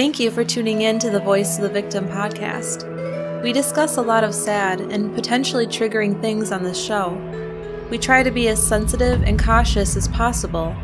[0.00, 3.42] Thank you for tuning in to the Voice of the Victim podcast.
[3.42, 7.12] We discuss a lot of sad and potentially triggering things on this show.
[7.90, 10.74] We try to be as sensitive and cautious as possible,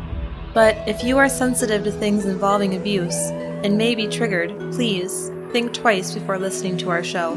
[0.53, 3.15] but if you are sensitive to things involving abuse
[3.63, 7.33] and may be triggered, please think twice before listening to our show.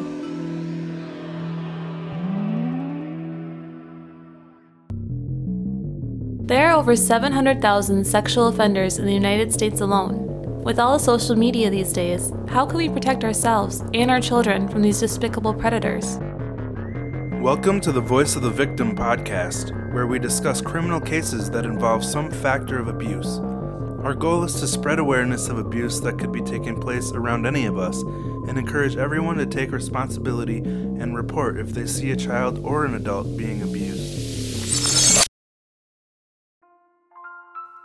[6.47, 10.30] There are over 700,000 sexual offenders in the United States alone.
[10.63, 14.69] With all the social media these days, how can we protect ourselves and our children
[14.69, 16.19] from these despicable predators?
[17.41, 22.05] Welcome to the Voice of the Victim podcast, where we discuss criminal cases that involve
[22.05, 23.39] some factor of abuse.
[24.05, 27.65] Our goal is to spread awareness of abuse that could be taking place around any
[27.65, 32.63] of us and encourage everyone to take responsibility and report if they see a child
[32.63, 33.80] or an adult being abused.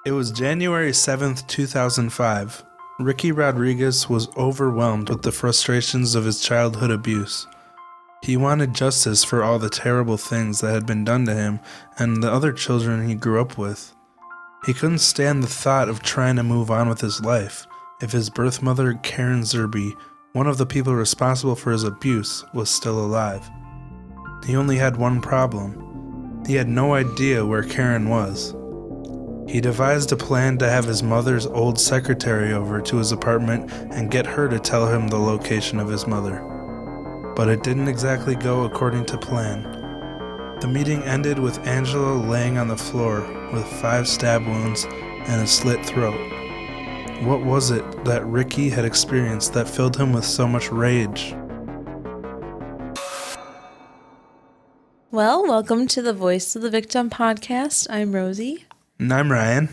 [0.05, 2.63] It was January 7th, 2005.
[2.99, 7.47] Ricky Rodriguez was overwhelmed with the frustrations of his childhood abuse.
[8.21, 11.59] He wanted justice for all the terrible things that had been done to him
[11.97, 13.95] and the other children he grew up with.
[14.67, 17.65] He couldn't stand the thought of trying to move on with his life
[17.99, 19.91] if his birth mother, Karen Zerby,
[20.33, 23.49] one of the people responsible for his abuse, was still alive.
[24.45, 26.43] He only had one problem.
[26.45, 28.53] He had no idea where Karen was.
[29.47, 34.09] He devised a plan to have his mother's old secretary over to his apartment and
[34.09, 36.41] get her to tell him the location of his mother.
[37.35, 39.61] But it didn't exactly go according to plan.
[40.61, 43.21] The meeting ended with Angela laying on the floor
[43.53, 46.19] with five stab wounds and a slit throat.
[47.21, 51.35] What was it that Ricky had experienced that filled him with so much rage?
[55.11, 57.85] Well, welcome to the Voice of the Victim podcast.
[57.91, 58.65] I'm Rosie.
[58.97, 59.69] And I'm Ryan.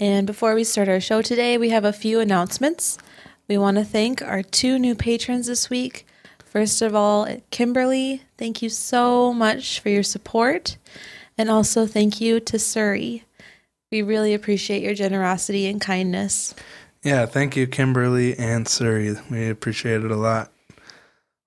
[0.00, 2.98] And before we start our show today, we have a few announcements.
[3.46, 6.06] We want to thank our two new patrons this week.
[6.44, 10.76] First of all, Kimberly, thank you so much for your support.
[11.38, 13.24] And also, thank you to Surrey.
[13.92, 16.54] We really appreciate your generosity and kindness.
[17.04, 19.14] Yeah, thank you, Kimberly and Surrey.
[19.30, 20.50] We appreciate it a lot.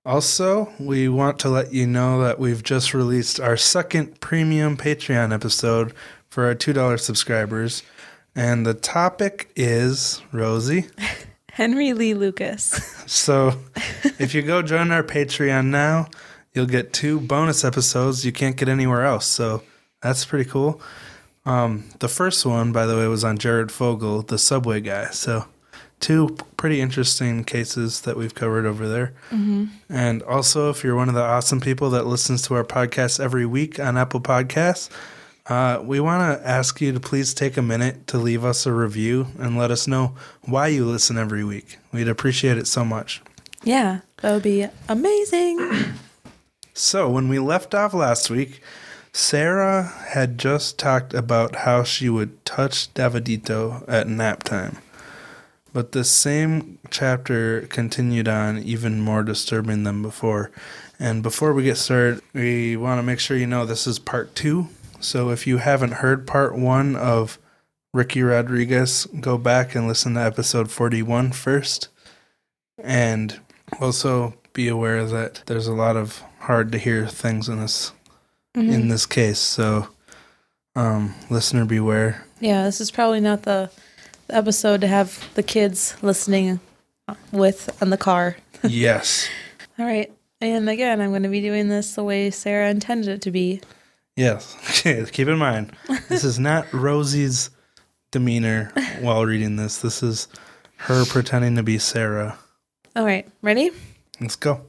[0.04, 5.34] Also, we want to let you know that we've just released our second premium Patreon
[5.34, 5.92] episode
[6.28, 7.82] for our $2 subscribers.
[8.34, 10.86] And the topic is Rosie.
[11.50, 12.64] Henry Lee Lucas.
[13.06, 13.58] so
[14.18, 16.06] if you go join our Patreon now,
[16.54, 19.26] you'll get two bonus episodes you can't get anywhere else.
[19.26, 19.62] So
[20.02, 20.80] that's pretty cool.
[21.44, 25.06] Um, the first one, by the way, was on Jared Fogle, the subway guy.
[25.10, 25.46] So
[25.98, 29.14] two pretty interesting cases that we've covered over there.
[29.30, 29.64] Mm-hmm.
[29.88, 33.46] And also, if you're one of the awesome people that listens to our podcast every
[33.46, 34.90] week on Apple Podcasts,
[35.48, 38.72] uh, we want to ask you to please take a minute to leave us a
[38.72, 41.78] review and let us know why you listen every week.
[41.90, 43.22] We'd appreciate it so much.
[43.64, 45.58] Yeah, that would be amazing.
[46.74, 48.60] so, when we left off last week,
[49.12, 54.78] Sarah had just talked about how she would touch Davidito at nap time.
[55.72, 60.50] But the same chapter continued on, even more disturbing than before.
[61.00, 64.34] And before we get started, we want to make sure you know this is part
[64.34, 64.68] two
[65.00, 67.38] so if you haven't heard part one of
[67.92, 71.88] Ricky Rodriguez, go back and listen to episode 41 first.
[72.78, 73.40] And
[73.80, 77.92] also be aware that there's a lot of hard to hear things in this
[78.56, 78.70] mm-hmm.
[78.70, 79.38] in this case.
[79.38, 79.88] So
[80.76, 82.24] um, listener beware.
[82.40, 83.70] Yeah, this is probably not the,
[84.26, 86.60] the episode to have the kids listening
[87.32, 88.36] with on the car.
[88.62, 89.28] yes.
[89.78, 90.12] All right.
[90.40, 93.60] And again, I'm going to be doing this the way Sarah intended it to be.
[94.18, 94.82] Yes.
[95.12, 95.72] Keep in mind,
[96.08, 97.50] this is not Rosie's
[98.10, 99.78] demeanor while reading this.
[99.78, 100.26] This is
[100.78, 102.36] her pretending to be Sarah.
[102.96, 103.28] All right.
[103.42, 103.70] Ready?
[104.20, 104.62] Let's go.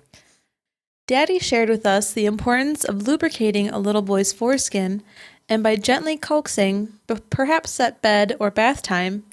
[1.07, 5.01] Daddy shared with us the importance of lubricating a little boy's foreskin
[5.49, 6.93] and by gently coaxing,
[7.31, 9.23] perhaps at bed or bath time,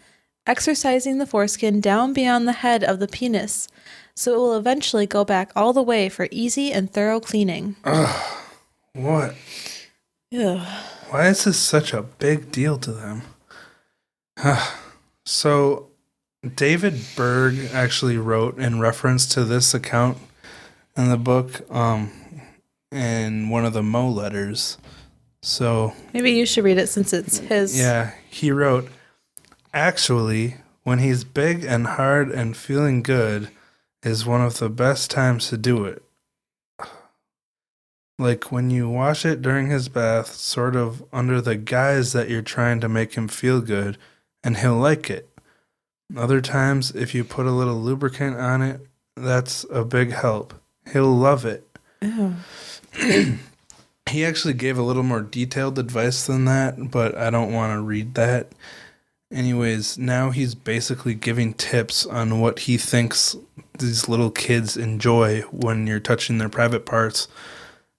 [0.46, 3.68] exercising the foreskin down beyond the head of the penis
[4.14, 7.76] so it will eventually go back all the way for easy and thorough cleaning.
[7.84, 8.42] Ugh.
[8.94, 9.34] What?
[10.30, 10.64] Yeah.
[11.10, 13.22] Why is this such a big deal to them?
[15.24, 15.88] so,
[16.54, 20.18] David Berg actually wrote in reference to this account
[20.96, 22.10] in the book um,
[22.90, 24.78] in one of the Mo letters.
[25.42, 27.78] So maybe you should read it since it's his.
[27.78, 28.88] Yeah, he wrote,
[29.72, 33.50] Actually, when he's big and hard and feeling good,
[34.02, 36.02] is one of the best times to do it.
[38.18, 42.42] Like when you wash it during his bath, sort of under the guise that you're
[42.42, 43.98] trying to make him feel good,
[44.42, 45.28] and he'll like it.
[46.16, 48.80] Other times, if you put a little lubricant on it,
[49.16, 50.54] that's a big help.
[50.92, 51.68] He'll love it.
[54.08, 57.80] He actually gave a little more detailed advice than that, but I don't want to
[57.80, 58.52] read that.
[59.32, 63.36] Anyways, now he's basically giving tips on what he thinks
[63.78, 67.26] these little kids enjoy when you're touching their private parts.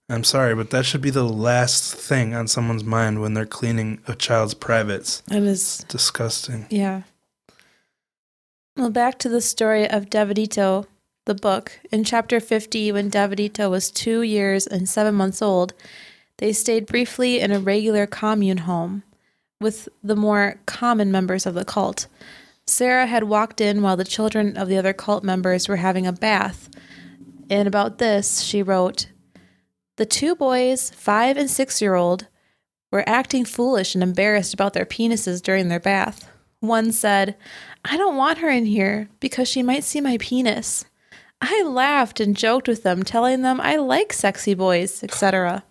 [0.09, 3.99] I'm sorry, but that should be the last thing on someone's mind when they're cleaning
[4.07, 5.21] a child's privates.
[5.29, 6.65] It is, Disgusting.
[6.69, 7.01] yeah.
[8.77, 10.85] Well, back to the story of Davidito,
[11.25, 11.79] the book.
[11.91, 15.73] In chapter 50, when Davidito was two years and seven months old,
[16.37, 19.03] they stayed briefly in a regular commune home
[19.59, 22.07] with the more common members of the cult.
[22.65, 26.13] Sarah had walked in while the children of the other cult members were having a
[26.13, 26.69] bath.
[27.49, 29.07] And about this, she wrote
[29.97, 32.27] The two boys, five and six year old,
[32.91, 36.31] were acting foolish and embarrassed about their penises during their bath.
[36.59, 37.35] One said,
[37.83, 40.85] I don't want her in here because she might see my penis.
[41.41, 45.63] I laughed and joked with them, telling them I like sexy boys, etc.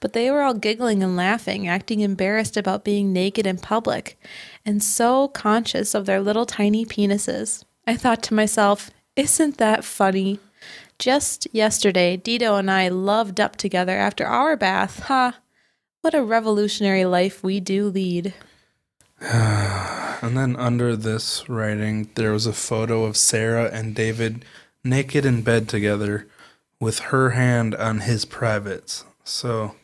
[0.00, 4.18] But they were all giggling and laughing, acting embarrassed about being naked in public,
[4.64, 7.64] and so conscious of their little tiny penises.
[7.86, 10.40] I thought to myself, isn't that funny?
[10.98, 15.00] Just yesterday, Dito and I loved up together after our bath.
[15.04, 15.38] Ha!
[16.02, 18.34] What a revolutionary life we do lead.
[20.22, 24.42] And then under this writing, there was a photo of Sarah and David
[24.82, 26.26] naked in bed together
[26.80, 29.04] with her hand on his privates.
[29.22, 29.74] So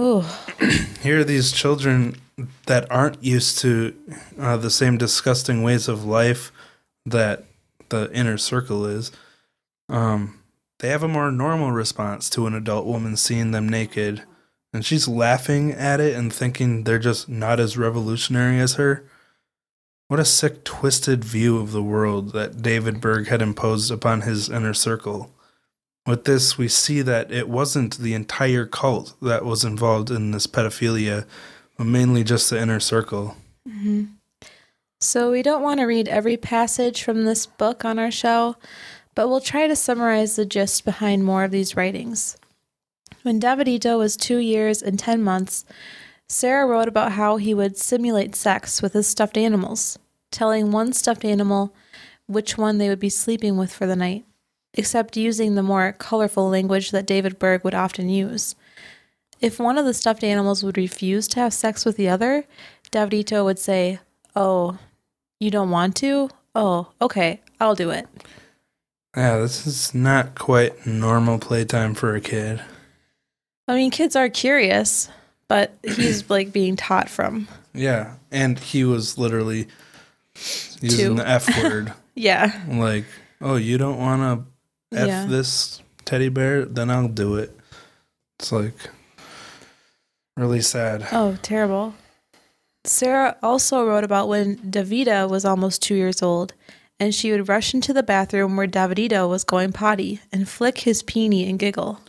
[0.00, 0.24] Ooh,
[1.02, 2.20] here are these children
[2.66, 3.96] that aren't used to
[4.38, 6.52] uh, the same disgusting ways of life
[7.06, 7.44] that
[7.88, 9.10] the inner circle is.
[9.88, 10.40] Um,
[10.78, 14.22] they have a more normal response to an adult woman seeing them naked,
[14.72, 19.08] and she's laughing at it and thinking they're just not as revolutionary as her.
[20.08, 24.48] What a sick, twisted view of the world that David Berg had imposed upon his
[24.48, 25.32] inner circle.
[26.06, 30.46] With this, we see that it wasn't the entire cult that was involved in this
[30.46, 31.26] pedophilia,
[31.76, 33.36] but mainly just the inner circle.
[35.00, 38.56] So, we don't want to read every passage from this book on our show,
[39.16, 42.36] but we'll try to summarize the gist behind more of these writings.
[43.22, 45.64] When Davidito was two years and 10 months,
[46.28, 49.98] Sarah wrote about how he would simulate sex with his stuffed animals,
[50.30, 51.74] telling one stuffed animal
[52.26, 54.26] which one they would be sleeping with for the night,
[54.74, 58.54] except using the more colorful language that David Berg would often use.
[59.40, 62.44] If one of the stuffed animals would refuse to have sex with the other,
[62.90, 64.00] Davidito would say,
[64.34, 64.78] Oh,
[65.40, 66.28] you don't want to?
[66.54, 68.08] Oh, okay, I'll do it.
[69.16, 72.62] Yeah, this is not quite normal playtime for a kid.
[73.66, 75.08] I mean, kids are curious,
[75.48, 77.48] but he's like being taught from.
[77.74, 79.68] Yeah, and he was literally
[80.80, 81.14] using Two.
[81.14, 81.92] the F word.
[82.14, 82.62] Yeah.
[82.68, 83.04] like,
[83.40, 84.46] oh, you don't want
[84.92, 85.26] to F Yeah.
[85.26, 86.64] this teddy bear?
[86.64, 87.58] Then I'll do it.
[88.38, 88.74] It's like
[90.36, 91.06] really sad.
[91.12, 91.94] Oh, terrible.
[92.84, 96.52] Sarah also wrote about when Davida was almost two years old,
[96.98, 101.02] and she would rush into the bathroom where Davidito was going potty and flick his
[101.02, 102.00] peenie and giggle.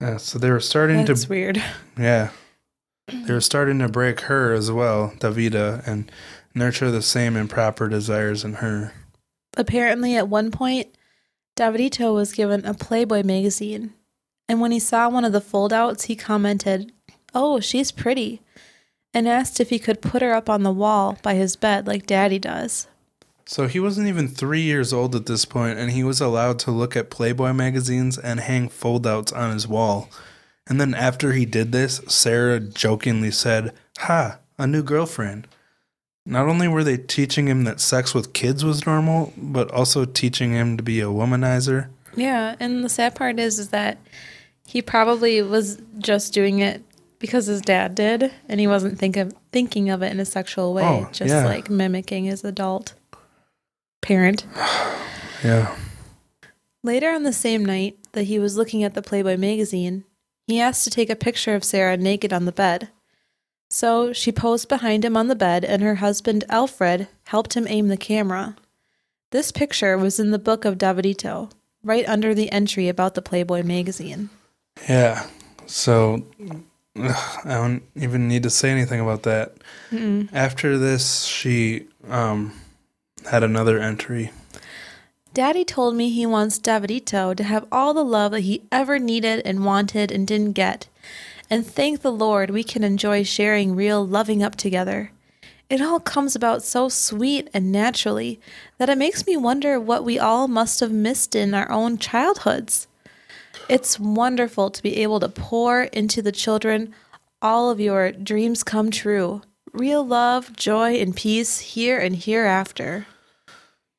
[0.00, 1.62] Yeah, so they were starting That's to weird.
[1.98, 2.30] Yeah.
[3.08, 6.12] They were starting to break her as well, Davida, and
[6.54, 8.92] nurture the same improper desires in her.
[9.56, 10.94] Apparently, at one point,
[11.56, 13.94] Davidito was given a Playboy magazine,
[14.46, 16.92] and when he saw one of the foldouts, he commented,
[17.34, 18.42] Oh, she's pretty,
[19.14, 22.06] and asked if he could put her up on the wall by his bed like
[22.06, 22.88] Daddy does.
[23.50, 26.70] So he wasn't even three years old at this point, and he was allowed to
[26.70, 30.10] look at Playboy magazines and hang foldouts on his wall.
[30.66, 35.48] And then after he did this, Sarah jokingly said, Ha, a new girlfriend.
[36.26, 40.52] Not only were they teaching him that sex with kids was normal, but also teaching
[40.52, 41.88] him to be a womanizer.
[42.14, 43.96] Yeah, and the sad part is, is that
[44.66, 46.82] he probably was just doing it
[47.18, 50.74] because his dad did, and he wasn't think of, thinking of it in a sexual
[50.74, 51.46] way, Oh, just yeah.
[51.46, 52.92] like mimicking his adult
[54.00, 54.46] parent.
[55.44, 55.76] Yeah.
[56.82, 60.04] Later on the same night that he was looking at the Playboy magazine,
[60.48, 62.88] he asked to take a picture of Sarah naked on the bed.
[63.70, 67.88] So she posed behind him on the bed, and her husband Alfred helped him aim
[67.88, 68.56] the camera.
[69.30, 71.50] This picture was in the book of Davidito,
[71.82, 74.30] right under the entry about the Playboy magazine.
[74.88, 75.26] Yeah.
[75.66, 76.24] So
[76.98, 79.56] ugh, I don't even need to say anything about that.
[79.90, 80.30] Mm-mm.
[80.32, 82.54] After this, she um,
[83.28, 84.30] had another entry.
[85.34, 89.42] Daddy told me he wants Davidito to have all the love that he ever needed
[89.44, 90.88] and wanted and didn't get.
[91.50, 95.12] And thank the Lord we can enjoy sharing real loving up together.
[95.70, 98.40] it all comes about so sweet and naturally
[98.78, 102.86] that it makes me wonder what we all must have missed in our own childhoods.
[103.68, 106.94] It's wonderful to be able to pour into the children
[107.42, 109.42] all of your dreams come true.
[109.72, 113.06] Real love, joy, and peace here and hereafter.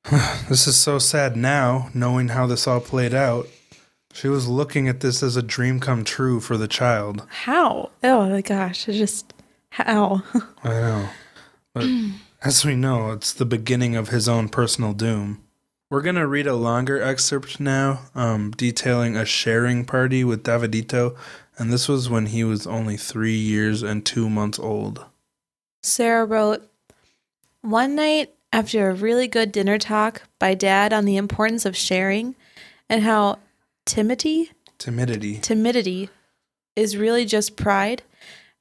[0.49, 3.47] This is so sad now, knowing how this all played out.
[4.13, 7.25] She was looking at this as a dream come true for the child.
[7.29, 7.91] How?
[8.03, 9.33] Oh my gosh, it just
[9.69, 10.23] how?
[10.63, 11.09] I know.
[11.73, 11.85] But
[12.43, 15.43] as we know, it's the beginning of his own personal doom.
[15.91, 21.15] We're going to read a longer excerpt now, um, detailing a sharing party with Davidito,
[21.57, 25.05] and this was when he was only three years and two months old.
[25.81, 26.69] Sarah wrote,
[27.61, 32.35] One night after a really good dinner talk by dad on the importance of sharing
[32.89, 33.37] and how
[33.85, 35.37] timidity, Timidity.
[35.37, 36.09] timidity
[36.75, 38.03] is really just pride,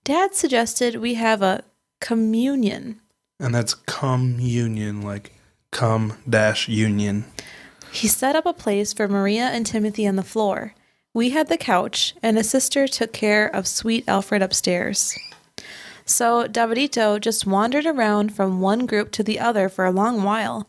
[0.04, 1.64] dad suggested we have a
[2.00, 3.00] communion.
[3.40, 5.32] And that's communion, like
[5.70, 7.24] come dash union.
[7.92, 10.74] He set up a place for Maria and Timothy on the floor.
[11.14, 15.18] We had the couch, and a sister took care of sweet Alfred upstairs.
[16.08, 20.66] So Davidito just wandered around from one group to the other for a long while.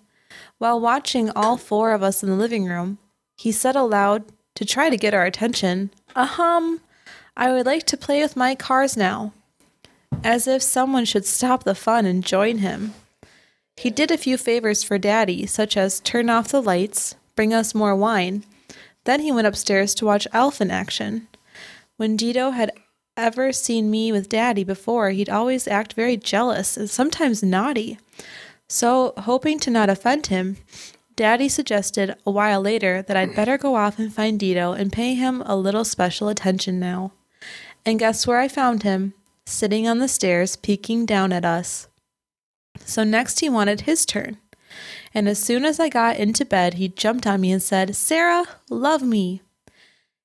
[0.58, 2.98] While watching all four of us in the living room,
[3.38, 6.82] he said aloud to try to get our attention, Ahem,
[7.38, 9.32] I would like to play with my cars now.
[10.26, 12.94] As if someone should stop the fun and join him.
[13.78, 17.74] He did a few favors for Daddy, such as turn off the lights, bring us
[17.74, 18.44] more wine.
[19.06, 21.30] Then he went upstairs to watch Alf in action.
[21.96, 22.74] When Dito had
[23.20, 28.00] ever seen me with Daddy before, he'd always act very jealous and sometimes naughty.
[28.68, 30.58] So, hoping to not offend him,
[31.16, 35.16] Daddy suggested a while later that I'd better go off and find Dito and pay
[35.16, 37.12] him a little special attention now.
[37.86, 39.14] And guess where I found him?
[39.46, 41.88] Sitting on the stairs, peeking down at us.
[42.86, 44.38] So next he wanted his turn.
[45.14, 48.46] And as soon as I got into bed, he jumped on me and said, Sarah,
[48.70, 49.42] love me.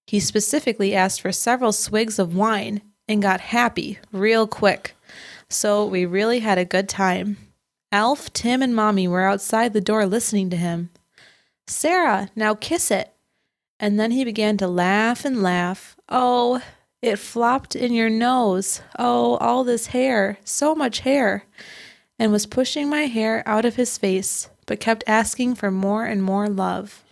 [0.06, 4.94] He specifically asked for several swigs of wine and got happy real quick.
[5.48, 7.36] So we really had a good time.
[7.92, 10.90] Alf, Tim, and Mommy were outside the door listening to him.
[11.66, 13.12] Sarah, now kiss it.
[13.78, 15.96] And then he began to laugh and laugh.
[16.08, 16.60] Oh,
[17.00, 18.80] it flopped in your nose.
[18.98, 21.44] Oh, all this hair, so much hair.
[22.18, 26.22] And was pushing my hair out of his face, but kept asking for more and
[26.22, 27.03] more love.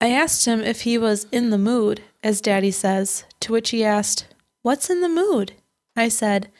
[0.00, 3.84] I asked him if he was in the mood, as Daddy says, to which he
[3.84, 4.26] asked,
[4.62, 5.52] What's in the mood?
[5.96, 6.50] I said,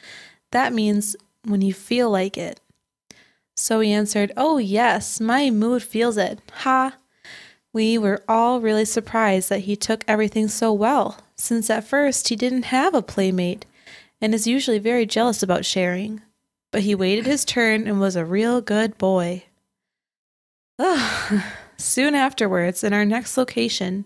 [0.51, 1.15] That means
[1.45, 2.61] when you feel like it.
[3.55, 6.41] So he answered, Oh, yes, my mood feels it.
[6.63, 6.97] Ha!
[7.73, 12.37] We were all really surprised that he took everything so well, since at first he
[12.37, 13.67] didn't have a playmate
[14.21, 16.23] and is usually very jealous about sharing.
[16.73, 19.45] But he waited his turn and was a real good boy.
[20.79, 21.43] Ugh.
[21.79, 24.05] Soon afterwards, in our next location,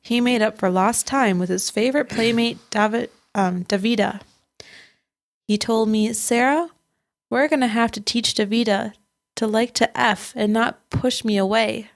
[0.00, 4.22] he made up for lost time with his favorite playmate, David, um, Davida.
[5.46, 6.70] He told me, Sarah,
[7.28, 8.94] we're going to have to teach Davida
[9.36, 11.90] to like to F and not push me away.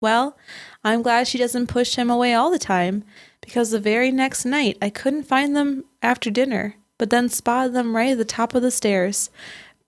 [0.00, 0.36] Well,
[0.84, 3.04] I'm glad she doesn't push him away all the time,
[3.40, 7.96] because the very next night I couldn't find them after dinner, but then spotted them
[7.96, 9.30] right at the top of the stairs,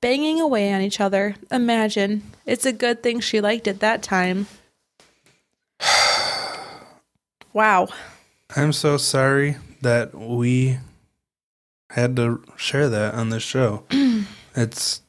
[0.04, 1.34] banging away on each other.
[1.50, 2.22] Imagine.
[2.44, 4.48] It's a good thing she liked it that time.
[7.54, 7.88] wow.
[8.54, 10.76] I'm so sorry that we
[11.88, 13.84] had to share that on this show.
[14.54, 15.00] it's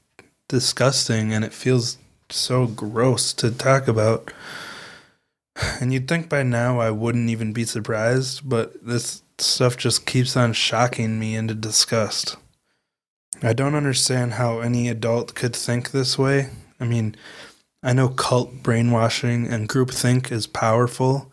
[0.48, 1.98] disgusting and it feels
[2.30, 4.32] so gross to talk about.
[5.82, 10.38] And you'd think by now I wouldn't even be surprised, but this stuff just keeps
[10.38, 12.38] on shocking me into disgust.
[13.42, 16.50] I don't understand how any adult could think this way.
[16.80, 17.16] I mean,
[17.84, 21.32] I know cult brainwashing and groupthink is powerful,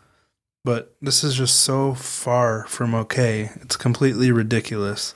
[0.63, 3.49] but this is just so far from okay.
[3.61, 5.15] It's completely ridiculous.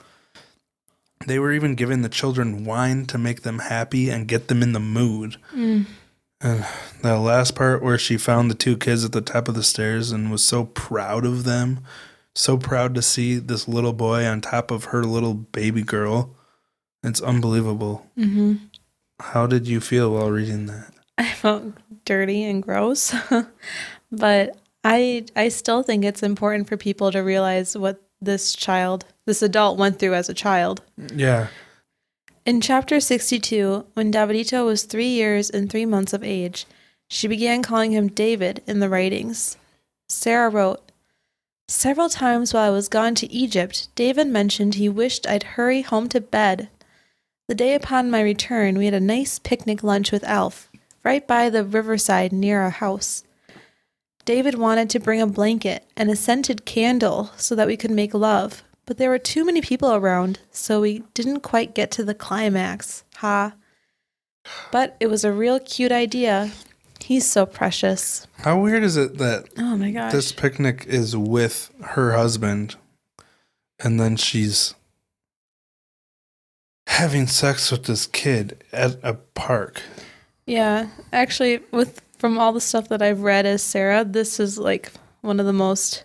[1.26, 4.72] They were even giving the children wine to make them happy and get them in
[4.72, 5.36] the mood.
[5.54, 5.86] Mm.
[6.40, 6.64] And
[7.02, 10.12] that last part where she found the two kids at the top of the stairs
[10.12, 11.80] and was so proud of them,
[12.34, 16.30] so proud to see this little boy on top of her little baby girl.
[17.02, 18.06] It's unbelievable.
[18.16, 18.54] hmm
[19.20, 20.92] How did you feel while reading that?
[21.18, 21.64] I felt
[22.04, 23.14] dirty and gross,
[24.12, 29.42] but I I still think it's important for people to realize what this child, this
[29.42, 30.82] adult, went through as a child.
[31.14, 31.48] Yeah.
[32.44, 36.66] In chapter 62, when Davidito was three years and three months of age,
[37.10, 39.56] she began calling him David in the writings.
[40.08, 40.90] Sarah wrote,
[41.68, 46.08] Several times while I was gone to Egypt, David mentioned he wished I'd hurry home
[46.08, 46.70] to bed.
[47.48, 50.70] The day upon my return, we had a nice picnic lunch with Alf,
[51.02, 53.24] right by the riverside near our house.
[54.26, 58.12] David wanted to bring a blanket and a scented candle so that we could make
[58.12, 62.14] love, but there were too many people around, so we didn't quite get to the
[62.14, 63.04] climax.
[63.16, 63.54] Ha.
[64.70, 66.50] But it was a real cute idea.
[67.00, 68.26] He's so precious.
[68.40, 70.12] How weird is it that Oh my gosh.
[70.12, 72.76] this picnic is with her husband
[73.78, 74.74] and then she's
[76.88, 79.82] having sex with this kid at a park?
[80.46, 84.90] Yeah, actually, with from all the stuff that I've read as Sarah, this is like
[85.20, 86.04] one of the most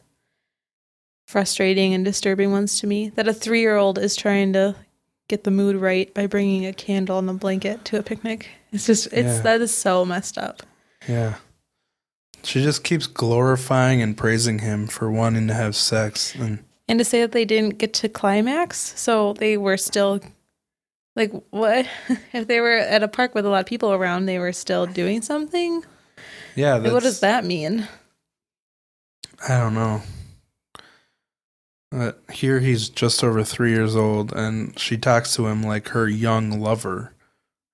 [1.25, 3.09] frustrating and disturbing ones to me.
[3.09, 4.75] That a three-year-old is trying to
[5.29, 8.49] get the mood right by bringing a candle and a blanket to a picnic.
[8.71, 9.41] It's just, it's Yeah.
[9.41, 10.63] that is so messed up.
[11.07, 11.35] Yeah.
[12.43, 16.59] She just keeps glorifying and praising him for wanting to have sex and
[16.89, 20.19] And to say that they didn't get to climax, so they were still
[21.15, 21.85] like what
[22.33, 24.25] if they were at a park with a lot of people around?
[24.25, 25.83] They were still doing something.
[26.55, 27.87] yeah, Like, what does that mean?
[29.47, 30.01] I don't know.
[31.91, 36.07] But here he's just over three years old, and she talks to him like her
[36.07, 37.13] young lover.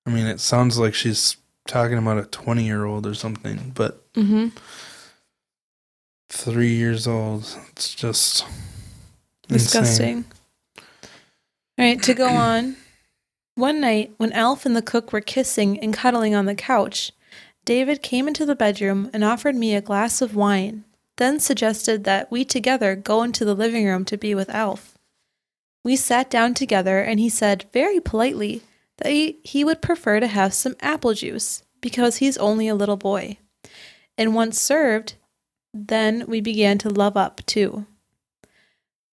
[0.06, 3.96] I mean, it sounds like she's talking about a 20 year old or something, but
[4.14, 4.48] Mm-hmm.
[6.28, 8.44] three years old, it's just
[9.48, 10.24] insane.
[10.24, 10.24] Disgusting.
[11.78, 12.76] All right, to go on.
[13.60, 17.12] One night, when Alf and the cook were kissing and cuddling on the couch,
[17.66, 20.84] David came into the bedroom and offered me a glass of wine,
[21.18, 24.96] then suggested that we together go into the living room to be with Alf.
[25.84, 28.62] We sat down together and he said very politely
[28.96, 32.96] that he, he would prefer to have some apple juice because he's only a little
[32.96, 33.36] boy.
[34.16, 35.16] And once served,
[35.74, 37.84] then we began to love up too.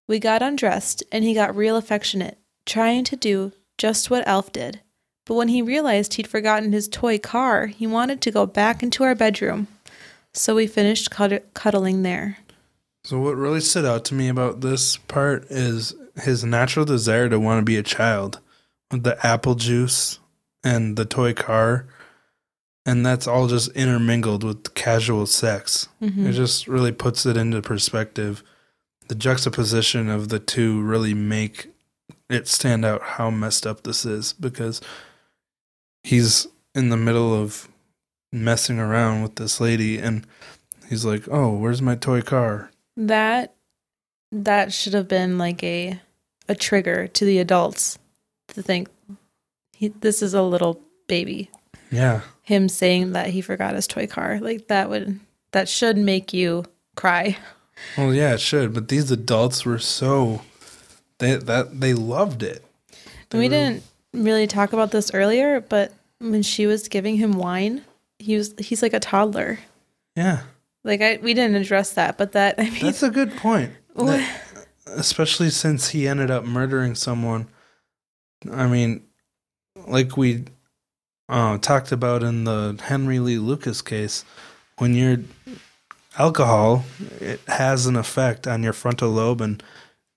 [0.07, 4.81] We got undressed and he got real affectionate, trying to do just what Alf did.
[5.25, 9.03] But when he realized he'd forgotten his toy car, he wanted to go back into
[9.03, 9.67] our bedroom.
[10.33, 12.37] So we finished cud- cuddling there.
[13.03, 17.39] So, what really stood out to me about this part is his natural desire to
[17.39, 18.39] want to be a child
[18.91, 20.19] with the apple juice
[20.63, 21.87] and the toy car.
[22.85, 25.89] And that's all just intermingled with casual sex.
[26.01, 26.27] Mm-hmm.
[26.27, 28.43] It just really puts it into perspective.
[29.09, 31.69] The juxtaposition of the two really make
[32.29, 34.81] it stand out how messed up this is because
[36.03, 37.67] he's in the middle of
[38.31, 40.25] messing around with this lady and
[40.89, 43.55] he's like, "Oh, where's my toy car?" That
[44.31, 45.99] that should have been like a
[46.49, 47.99] a trigger to the adults
[48.49, 48.89] to think
[49.73, 51.51] he, this is a little baby.
[51.91, 52.21] Yeah.
[52.41, 55.19] Him saying that he forgot his toy car, like that would
[55.51, 57.37] that should make you cry.
[57.97, 60.41] Well, yeah, it should, but these adults were so
[61.19, 62.63] they that they loved it.
[63.29, 67.33] They we were- didn't really talk about this earlier, but when she was giving him
[67.33, 67.83] wine,
[68.19, 69.59] he was he's like a toddler.
[70.15, 70.41] Yeah.
[70.83, 73.71] Like I we didn't address that, but that I mean That's a good point.
[73.95, 74.43] That-
[74.95, 77.47] especially since he ended up murdering someone.
[78.51, 79.03] I mean,
[79.87, 80.45] like we
[81.27, 84.23] uh, talked about in the Henry Lee Lucas case,
[84.77, 85.17] when you're
[86.17, 86.85] alcohol,
[87.19, 89.61] it has an effect on your frontal lobe and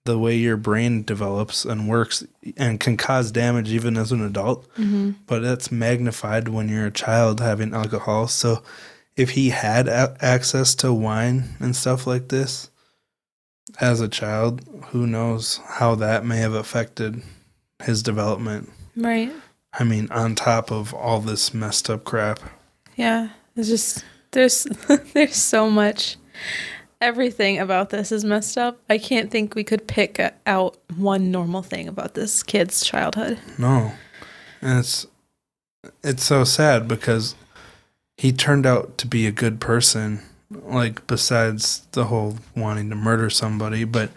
[0.05, 2.25] the way your brain develops and works
[2.57, 4.67] and can cause damage even as an adult.
[4.77, 5.15] Mhm.
[5.27, 8.27] But that's magnified when you're a child having alcohol.
[8.29, 8.63] So
[9.17, 12.71] if he had a- access to wine and stuff like this
[13.79, 17.23] as a child, who knows how that may have affected
[17.83, 18.71] his development.
[18.97, 19.33] right.
[19.79, 22.41] I mean, on top of all this messed up crap.
[22.97, 23.29] Yeah.
[23.55, 24.65] It's just there's
[25.15, 26.17] there's so much
[27.01, 28.79] everything about this is messed up.
[28.89, 33.39] I can't think we could pick out one normal thing about this kid's childhood.
[33.59, 33.93] No.
[34.63, 35.07] And it's
[36.05, 37.35] it's so sad because
[38.19, 43.31] he turned out to be a good person, like besides the whole wanting to murder
[43.31, 44.11] somebody, but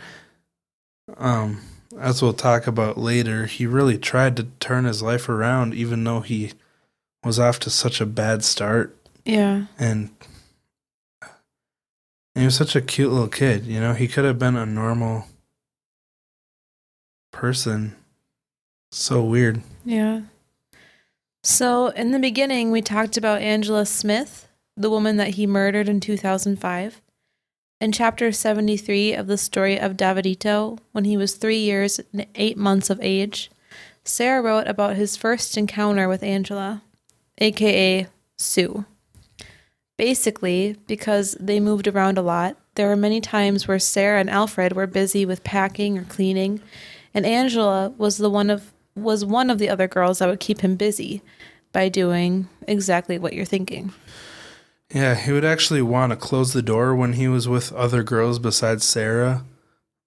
[1.17, 1.61] um
[1.99, 6.21] as we'll talk about later, he really tried to turn his life around even though
[6.21, 6.51] he
[7.23, 9.65] was off to such a bad start Yeah.
[9.77, 10.09] and
[12.35, 15.25] he was such a cute little kid, you know, he could have been a normal
[17.31, 17.95] person.
[18.91, 19.61] So weird.
[19.83, 20.21] Yeah.
[21.43, 25.99] So, in the beginning, we talked about Angela Smith, the woman that he murdered in
[25.99, 27.01] 2005.
[27.81, 32.55] In chapter 73 of the story of Davidito, when he was three years and eight
[32.55, 33.51] months of age,
[34.05, 36.81] Sarah wrote about his first encounter with Angela,
[37.39, 38.85] aka Sue.
[39.97, 44.73] Basically, because they moved around a lot, there were many times where Sarah and Alfred
[44.73, 46.61] were busy with packing or cleaning,
[47.13, 50.61] and Angela was the one of was one of the other girls that would keep
[50.61, 51.21] him busy
[51.71, 53.91] by doing exactly what you're thinking.
[54.93, 58.37] Yeah, he would actually want to close the door when he was with other girls
[58.37, 59.43] besides Sarah.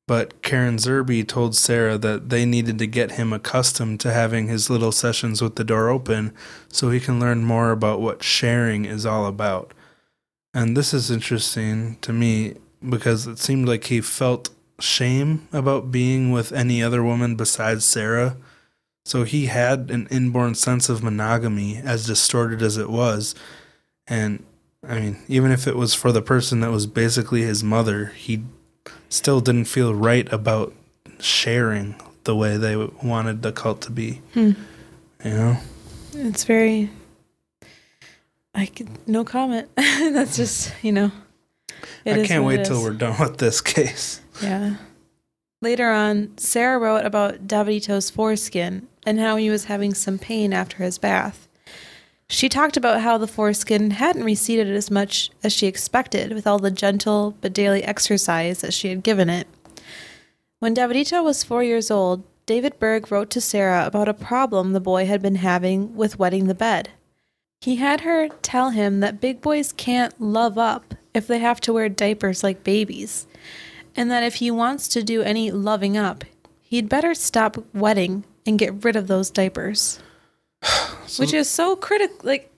[0.06, 4.70] But Karen Zerby told Sarah that they needed to get him accustomed to having his
[4.70, 6.32] little sessions with the door open
[6.68, 9.74] so he can learn more about what sharing is all about.
[10.54, 12.54] And this is interesting to me
[12.88, 18.36] because it seemed like he felt shame about being with any other woman besides Sarah.
[19.04, 23.34] So he had an inborn sense of monogamy, as distorted as it was.
[24.06, 24.44] And
[24.86, 28.44] I mean, even if it was for the person that was basically his mother, he
[29.08, 30.72] still didn't feel right about
[31.20, 31.94] sharing
[32.24, 34.20] the way they wanted the cult to be.
[34.34, 34.52] Hmm.
[35.24, 35.56] You know?
[36.12, 36.90] It's very.
[38.54, 39.68] I could, no comment.
[39.76, 41.12] That's just you know.
[42.04, 44.20] I can't wait it till we're done with this case.
[44.42, 44.76] Yeah.
[45.62, 50.82] Later on, Sarah wrote about Davidito's foreskin and how he was having some pain after
[50.82, 51.48] his bath.
[52.28, 56.58] She talked about how the foreskin hadn't receded as much as she expected with all
[56.58, 59.46] the gentle but daily exercise that she had given it.
[60.58, 64.80] When Davidito was four years old, David Berg wrote to Sarah about a problem the
[64.80, 66.90] boy had been having with wetting the bed.
[67.60, 71.72] He had her tell him that big boys can't love up if they have to
[71.72, 73.26] wear diapers like babies
[73.96, 76.24] and that if he wants to do any loving up,
[76.60, 80.00] he'd better stop wetting and get rid of those diapers.
[81.18, 82.16] Which is so critical.
[82.22, 82.50] Like,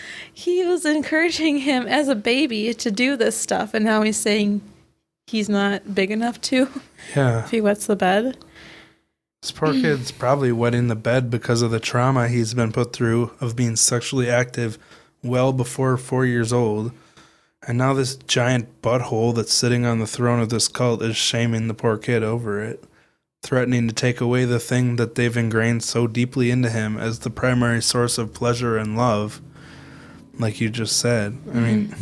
[0.32, 4.60] he was encouraging him as a baby to do this stuff, and now he's saying
[5.26, 6.68] he's not big enough to
[7.16, 7.44] Yeah.
[7.44, 8.36] if he wets the bed.
[9.42, 13.32] This poor kid's probably wetting the bed because of the trauma he's been put through
[13.40, 14.78] of being sexually active
[15.22, 16.92] well before four years old.
[17.66, 21.66] And now this giant butthole that's sitting on the throne of this cult is shaming
[21.68, 22.84] the poor kid over it,
[23.44, 27.30] threatening to take away the thing that they've ingrained so deeply into him as the
[27.30, 29.40] primary source of pleasure and love.
[30.36, 31.32] Like you just said.
[31.32, 31.62] I mm-hmm.
[31.64, 31.96] mean,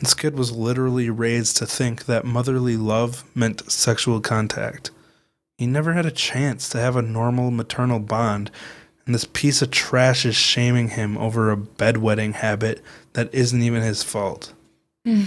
[0.00, 4.90] this kid was literally raised to think that motherly love meant sexual contact.
[5.58, 8.50] He never had a chance to have a normal maternal bond,
[9.04, 12.82] and this piece of trash is shaming him over a bedwetting habit
[13.14, 14.54] that isn't even his fault.
[15.06, 15.26] Mm.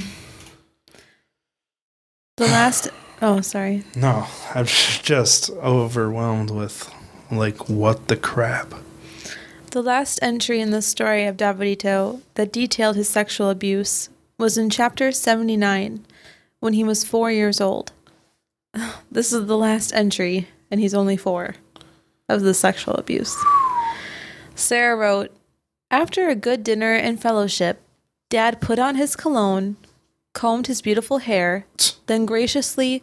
[2.37, 2.89] The last.
[3.25, 3.85] Oh, sorry.
[3.95, 6.93] No, I'm just overwhelmed with,
[7.31, 8.73] like, what the crap?
[9.71, 14.69] The last entry in the story of Davidito that detailed his sexual abuse was in
[14.69, 16.05] chapter 79
[16.59, 17.93] when he was four years old.
[19.09, 21.55] This is the last entry, and he's only four,
[22.27, 23.33] of the sexual abuse.
[24.53, 25.31] Sarah wrote
[25.89, 27.81] After a good dinner and fellowship,
[28.29, 29.77] Dad put on his cologne,
[30.33, 31.65] combed his beautiful hair,
[32.07, 33.01] then graciously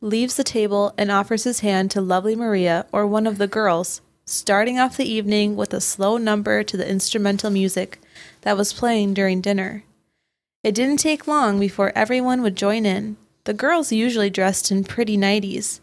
[0.00, 4.00] leaves the table and offers his hand to lovely Maria or one of the girls,
[4.24, 8.00] starting off the evening with a slow number to the instrumental music
[8.40, 9.84] that was playing during dinner.
[10.64, 15.16] It didn't take long before everyone would join in, the girls usually dressed in pretty
[15.16, 15.80] nighties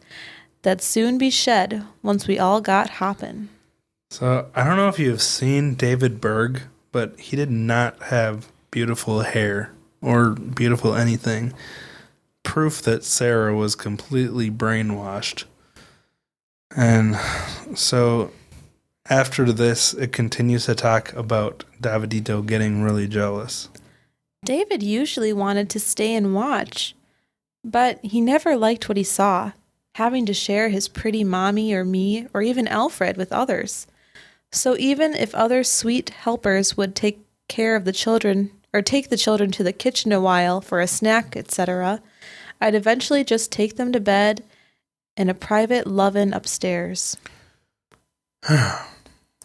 [0.62, 3.50] that'd soon be shed once we all got hoppin'.
[4.10, 9.22] So, I don't know if you've seen David Berg, but he did not have beautiful
[9.22, 11.54] hair or beautiful anything.
[12.44, 15.46] Proof that Sarah was completely brainwashed.
[16.76, 17.18] And
[17.76, 18.32] so,
[19.10, 23.70] after this, it continues to talk about Davidito getting really jealous.
[24.46, 26.96] David usually wanted to stay and watch,
[27.64, 29.52] but he never liked what he saw,
[29.96, 33.88] having to share his pretty mommy or me or even Alfred with others.
[34.52, 39.18] So even if other sweet helpers would take care of the children or take the
[39.18, 42.02] children to the kitchen a while for a snack, etc.,
[42.60, 44.44] I'd eventually just take them to bed
[45.16, 47.18] in a private lovin' upstairs.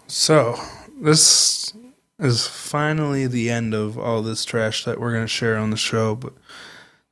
[0.08, 0.60] So,
[1.00, 1.72] this
[2.18, 5.76] is finally the end of all this trash that we're going to share on the
[5.78, 6.34] show, but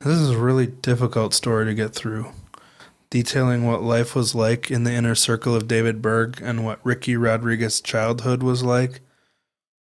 [0.01, 2.31] this is a really difficult story to get through.
[3.09, 7.17] Detailing what life was like in the inner circle of David Berg and what Ricky
[7.17, 9.01] Rodriguez's childhood was like.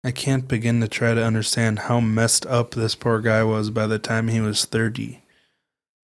[0.06, 3.88] I can't begin to try to understand how messed up this poor guy was by
[3.88, 5.24] the time he was 30.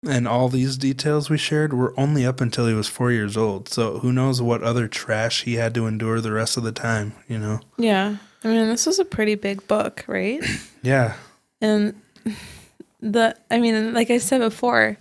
[0.07, 3.67] And all these details we shared were only up until he was four years old,
[3.67, 7.13] so who knows what other trash he had to endure the rest of the time,
[7.27, 7.59] you know?
[7.77, 8.15] Yeah.
[8.45, 10.41] I mean, this was a pretty big book, right?
[10.83, 11.17] Yeah.
[11.59, 12.01] And
[13.01, 14.97] the, I mean, like I said before,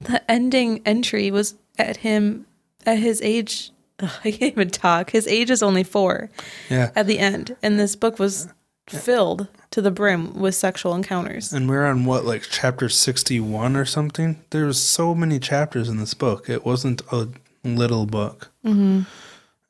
[0.00, 2.46] the ending entry was at him
[2.86, 3.72] at his age.
[4.02, 5.10] Ugh, I can't even talk.
[5.10, 6.30] His age is only four
[6.70, 6.90] Yeah.
[6.96, 8.48] at the end, and this book was
[8.88, 11.52] filled to the brim with sexual encounters.
[11.52, 14.42] And we're on what, like chapter 61 or something?
[14.50, 16.50] There was so many chapters in this book.
[16.50, 17.28] It wasn't a
[17.64, 18.50] little book.
[18.64, 19.02] Mm-hmm.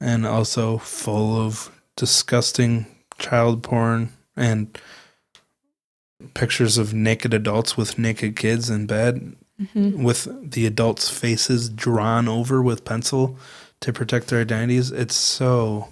[0.00, 2.86] and also full of disgusting
[3.18, 4.76] child porn and
[6.34, 10.02] pictures of naked adults with naked kids in bed Mm-hmm.
[10.02, 13.38] with the adults' faces drawn over with pencil
[13.80, 14.90] to protect their identities.
[14.90, 15.88] It's so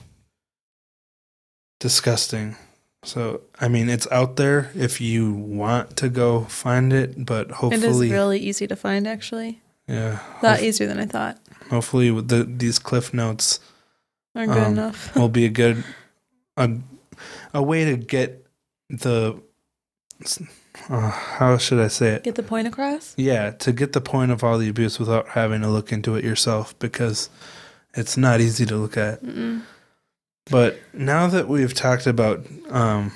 [1.80, 2.56] disgusting.
[3.04, 8.06] So, I mean, it's out there if you want to go find it, but hopefully
[8.06, 9.60] It is really easy to find, actually.
[9.88, 11.38] yeah, A lot easier than I thought.
[11.70, 13.58] hopefully, the, these cliff notes
[14.36, 15.14] Are good Um, enough.
[15.16, 15.82] will be a good
[16.56, 16.70] a,
[17.52, 18.46] a way to get
[18.88, 19.42] the
[20.88, 22.22] uh, how should I say it?
[22.24, 23.14] Get the point across?
[23.16, 26.24] Yeah, to get the point of all the abuse without having to look into it
[26.24, 27.28] yourself because
[27.94, 29.22] it's not easy to look at.
[29.22, 29.62] Mm-mm.
[30.50, 33.12] But now that we've talked about, um,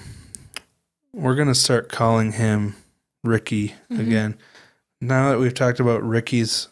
[1.13, 2.77] we're gonna start calling him
[3.25, 4.01] Ricky Mhm.
[4.01, 4.39] again.
[5.01, 6.69] Now that we've talked about Ricky's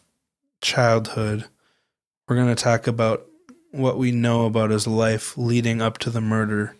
[0.60, 1.46] childhood,
[2.28, 3.26] we're gonna talk about
[3.72, 6.76] what we know about his life leading up to the murder.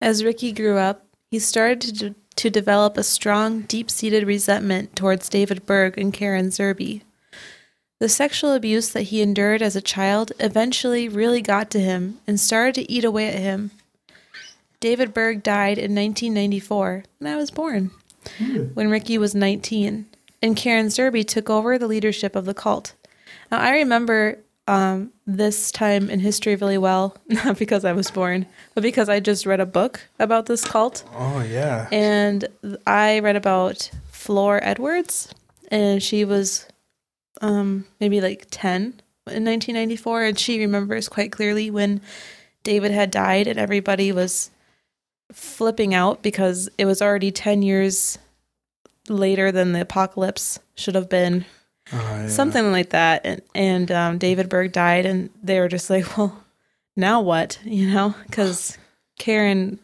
[0.00, 4.94] As Ricky grew up, he started to, de- to develop a strong, deep seated resentment
[4.96, 7.02] towards David Berg and Karen Zerby.
[8.02, 12.40] The sexual abuse that he endured as a child eventually really got to him and
[12.40, 13.70] started to eat away at him.
[14.80, 17.92] David Berg died in 1994, and I was born,
[18.74, 20.06] when Ricky was 19,
[20.42, 22.94] and Karen Zerby took over the leadership of the cult.
[23.52, 28.46] Now, I remember um, this time in history really well, not because I was born,
[28.74, 31.04] but because I just read a book about this cult.
[31.14, 31.86] Oh yeah.
[31.92, 32.48] And
[32.84, 35.32] I read about Flor Edwards,
[35.70, 36.66] and she was
[37.40, 40.22] um, maybe like 10 in 1994.
[40.24, 42.00] And she remembers quite clearly when
[42.62, 44.50] David had died, and everybody was
[45.32, 48.18] flipping out because it was already 10 years
[49.08, 51.44] later than the apocalypse should have been
[51.92, 52.28] Oh, yeah.
[52.28, 56.44] something like that and and um, david berg died and they were just like well
[56.96, 58.78] now what you know because
[59.18, 59.80] karen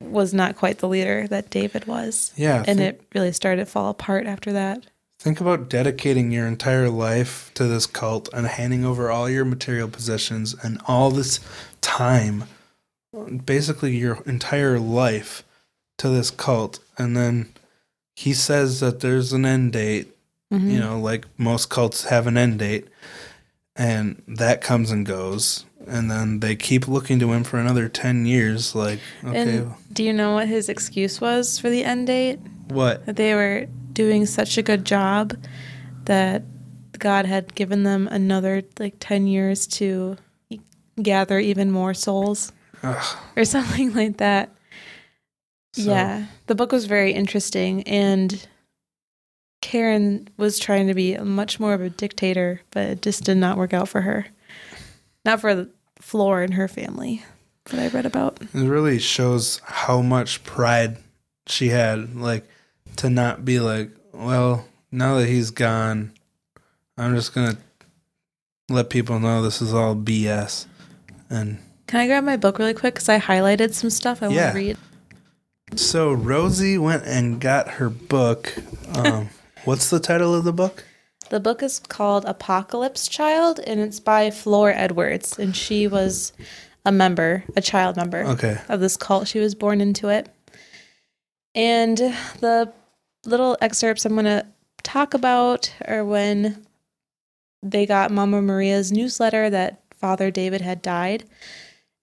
[0.00, 2.64] was not quite the leader that david was Yeah.
[2.66, 4.86] and it really started to fall apart after that
[5.22, 9.86] Think about dedicating your entire life to this cult and handing over all your material
[9.86, 11.38] possessions and all this
[11.80, 12.42] time,
[13.44, 15.44] basically your entire life,
[15.98, 16.80] to this cult.
[16.98, 17.50] And then
[18.16, 20.12] he says that there's an end date,
[20.52, 20.72] Mhm.
[20.72, 22.88] you know, like most cults have an end date,
[23.76, 25.64] and that comes and goes.
[25.86, 28.74] And then they keep looking to him for another 10 years.
[28.74, 33.06] Like, okay, and do you know what his excuse was for the end date what?
[33.06, 35.34] that they were doing such a good job
[36.04, 36.42] that
[36.98, 40.16] god had given them another like 10 years to
[41.00, 42.52] gather even more souls
[42.82, 43.16] Ugh.
[43.36, 44.50] or something like that
[45.74, 48.46] So- yeah, the book was very interesting, and
[49.62, 53.56] Karen was trying to be much more of a dictator, but it just did not
[53.56, 54.26] work out for her.
[55.24, 57.22] Not for the Flor and her family
[57.66, 58.42] that I read about.
[58.42, 60.98] It really shows how much pride
[61.46, 62.46] she had, like
[62.96, 66.12] to not be like, well, now that he's gone,
[66.96, 67.56] I'm just gonna
[68.68, 70.66] let people know this is all BS.
[71.30, 72.94] And Can I grab my book really quick?
[72.94, 74.76] Because I highlighted some stuff I want to read.
[75.76, 78.54] so Rosie went and got her book.
[78.94, 79.30] Um,
[79.64, 80.84] what's the title of the book?
[81.30, 86.34] The book is called Apocalypse Child, and it's by Flor Edwards, and she was
[86.84, 88.24] a member, a child member.
[88.24, 88.58] Okay.
[88.68, 89.26] of this cult.
[89.28, 90.28] She was born into it.
[91.54, 91.96] And
[92.40, 92.72] the
[93.24, 94.46] little excerpts I'm going to
[94.82, 96.64] talk about are when
[97.62, 101.24] they got Mama Maria's newsletter that Father David had died.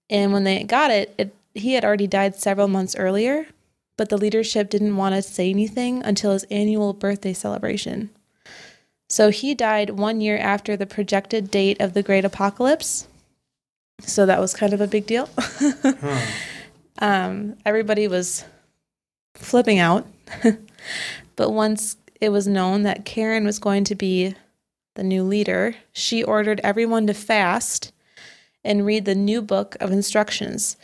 [0.09, 3.47] And when they got it, it he had already died several months earlier,
[3.97, 8.09] but the leadership didn't want to say anything until his annual birthday celebration.
[9.09, 13.07] So he died one year after the projected date of the Great Apocalypse.
[14.01, 15.27] So that was kind of a big deal.
[15.35, 16.21] Huh.
[16.99, 18.45] um, everybody was
[19.35, 20.05] flipping out.
[21.35, 24.35] but once it was known that Karen was going to be
[24.95, 27.91] the new leader, she ordered everyone to fast
[28.63, 30.75] and read the new book of instructions.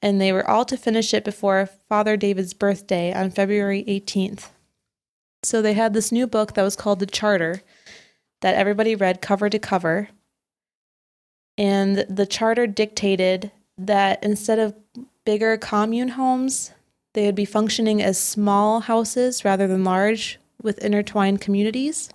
[0.00, 4.50] And they were all to finish it before Father David's birthday on February 18th.
[5.42, 7.62] So they had this new book that was called the Charter
[8.40, 10.08] that everybody read cover to cover.
[11.56, 14.74] And the charter dictated that instead of
[15.24, 16.72] bigger commune homes,
[17.14, 22.10] they would be functioning as small houses rather than large with intertwined communities.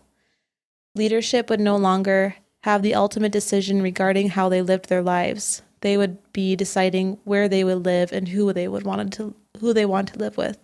[0.95, 5.61] Leadership would no longer have the ultimate decision regarding how they lived their lives.
[5.81, 9.73] They would be deciding where they would live and who they would wanted to who
[9.73, 10.57] they want to live with.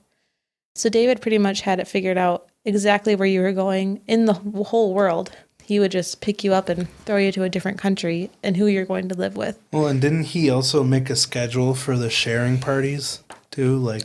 [0.76, 4.34] So David pretty much had it figured out exactly where you were going in the
[4.34, 5.32] whole world.
[5.65, 8.67] he would just pick you up and throw you to a different country and who
[8.67, 9.58] you're going to live with.
[9.74, 13.78] Well, and didn't he also make a schedule for the sharing parties too?
[13.78, 14.04] Like,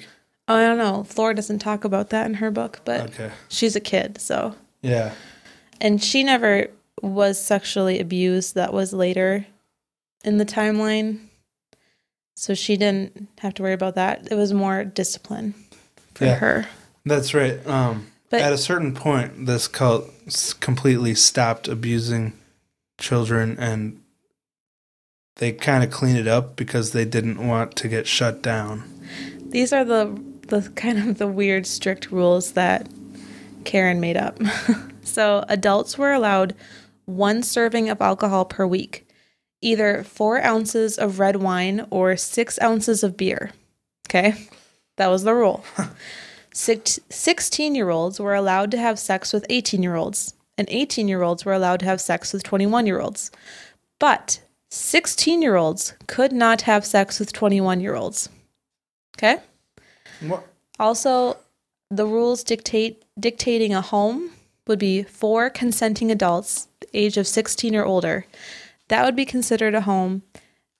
[0.50, 1.04] Oh, I don't know.
[1.04, 4.56] Flora doesn't talk about that in her book, but okay, she's a kid, so.
[4.82, 5.12] yeah,
[5.80, 6.66] And she never
[7.02, 8.56] was sexually abused.
[8.56, 9.46] That was later
[10.24, 11.20] in the timeline.
[12.34, 14.26] So she didn't have to worry about that.
[14.30, 15.54] It was more discipline
[16.14, 16.34] for Yeah.
[16.36, 16.66] her.
[17.06, 17.64] that's right.
[17.66, 20.10] Um, But at a certain point, this cult
[20.58, 22.32] completely stopped abusing
[22.98, 24.00] children, and
[25.36, 28.82] they kind of cleaned it up because they didn't want to get shut down.
[29.50, 32.86] these are the the kind of the weird strict rules that
[33.64, 34.38] Karen made up.
[35.02, 36.54] so adults were allowed
[37.06, 39.08] one serving of alcohol per week,
[39.60, 43.50] either four ounces of red wine or six ounces of beer.
[44.08, 44.34] Okay,
[44.96, 45.64] that was the rule.
[46.52, 51.06] Six, 16 year olds were allowed to have sex with 18 year olds, and 18
[51.06, 53.30] year olds were allowed to have sex with 21 year olds.
[54.00, 58.28] But 16 year olds could not have sex with 21 year olds.
[59.16, 59.38] Okay?
[60.20, 60.46] What?
[60.78, 61.36] Also,
[61.90, 64.30] the rules dictate dictating a home
[64.66, 68.26] would be four consenting adults, age of 16 or older.
[68.88, 70.22] That would be considered a home,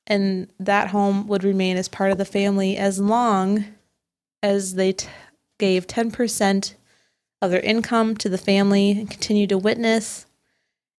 [0.07, 3.65] and that home would remain as part of the family as long
[4.43, 5.09] as they t-
[5.59, 6.75] gave 10%
[7.43, 10.27] of their income to the family and continued to witness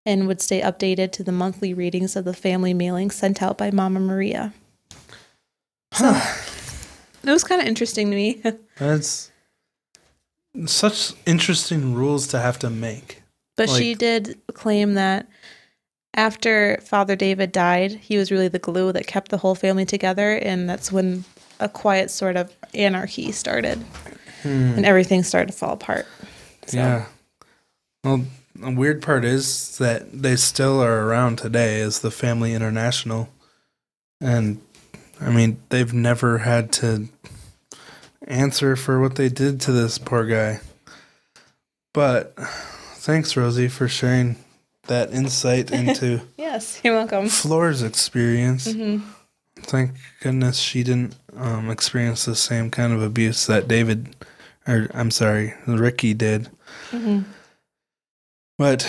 [0.07, 3.71] and would stay updated to the monthly readings of the family mailing sent out by
[3.71, 4.53] Mama Maria.
[5.93, 6.21] So
[7.23, 8.43] it was kind of interesting to me.
[8.79, 9.31] That's
[10.67, 13.23] such interesting rules to have to make.
[13.57, 15.29] But she did claim that
[16.15, 20.33] after Father David died, he was really the glue that kept the whole family together,
[20.37, 21.25] and that's when
[21.61, 23.79] a quiet sort of anarchy started,
[24.43, 24.49] hmm.
[24.49, 26.07] and everything started to fall apart.
[26.67, 27.07] So, Yeah.
[28.03, 33.29] Well, the weird part is that they still are around today as the Family International.
[34.21, 34.61] And
[35.21, 37.09] I mean, they've never had to
[38.27, 40.61] answer for what they did to this poor guy.
[41.93, 42.35] But
[42.95, 44.37] thanks, Rosie, for sharing
[44.87, 47.29] that insight into Yes, you're welcome.
[47.29, 48.67] Flor's experience.
[48.69, 49.03] Mhm.
[49.57, 54.17] Thank goodness she didn't um, experience the same kind of abuse that David,
[54.67, 56.49] or I'm sorry, Ricky did.
[56.93, 57.25] Mhm.
[58.57, 58.83] But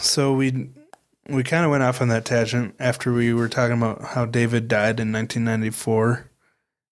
[0.00, 0.68] so we
[1.28, 4.68] we kind of went off on that tangent after we were talking about how David
[4.68, 6.30] died in 1994,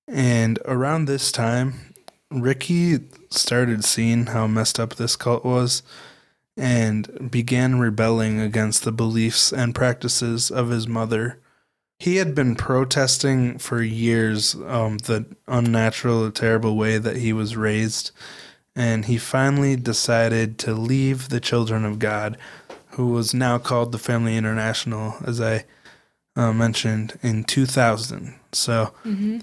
[0.09, 1.95] and around this time,
[2.31, 2.99] Ricky
[3.31, 5.83] started seeing how messed up this cult was,
[6.57, 11.41] and began rebelling against the beliefs and practices of his mother.
[11.99, 18.11] He had been protesting for years um, the unnatural, terrible way that he was raised
[18.77, 22.37] and he finally decided to leave the Children of God,
[22.97, 25.65] who was now called the Family International, as I
[26.35, 28.35] uh, mentioned, in 2000.
[28.53, 28.93] So,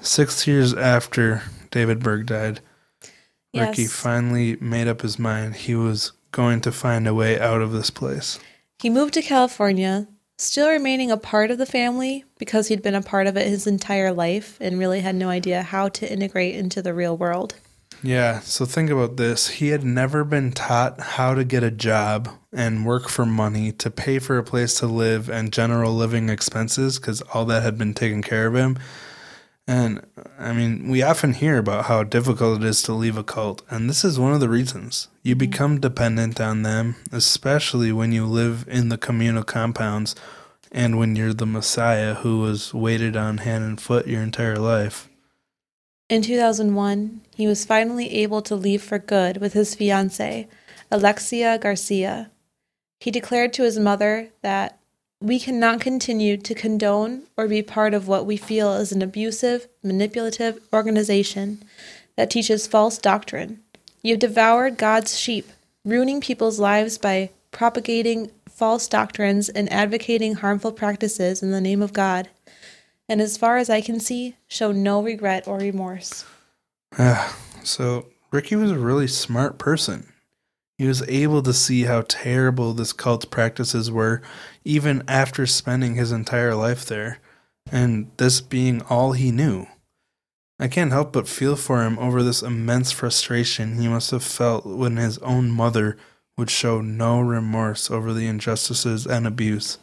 [0.01, 2.61] six years after David Berg died,
[3.53, 7.71] Ricky finally made up his mind he was going to find a way out of
[7.71, 8.39] this place.
[8.79, 13.03] He moved to California, still remaining a part of the family because he'd been a
[13.03, 16.81] part of it his entire life and really had no idea how to integrate into
[16.81, 17.53] the real world.
[18.03, 19.47] Yeah, so think about this.
[19.47, 23.89] He had never been taught how to get a job and work for money to
[23.89, 27.93] pay for a place to live and general living expenses because all that had been
[27.93, 28.77] taken care of him.
[29.65, 30.05] And
[30.37, 33.89] I mean, we often hear about how difficult it is to leave a cult, and
[33.89, 35.07] this is one of the reasons.
[35.21, 35.39] You mm-hmm.
[35.39, 40.15] become dependent on them, especially when you live in the communal compounds
[40.69, 45.07] and when you're the Messiah who was waited on hand and foot your entire life.
[46.13, 50.45] In 2001, he was finally able to leave for good with his fiancee,
[50.91, 52.29] Alexia Garcia.
[52.99, 54.77] He declared to his mother that
[55.19, 59.67] we cannot continue to condone or be part of what we feel is an abusive,
[59.81, 61.63] manipulative organization
[62.15, 63.61] that teaches false doctrine.
[64.03, 65.49] You have devoured God's sheep,
[65.83, 71.91] ruining people's lives by propagating false doctrines and advocating harmful practices in the name of
[71.91, 72.29] God
[73.09, 76.25] and as far as I can see, show no regret or remorse.
[76.97, 80.11] Ah, so Ricky was a really smart person.
[80.77, 84.21] He was able to see how terrible this cult's practices were,
[84.65, 87.19] even after spending his entire life there,
[87.71, 89.67] and this being all he knew.
[90.59, 94.65] I can't help but feel for him over this immense frustration he must have felt
[94.65, 95.97] when his own mother
[96.37, 99.77] would show no remorse over the injustices and abuse.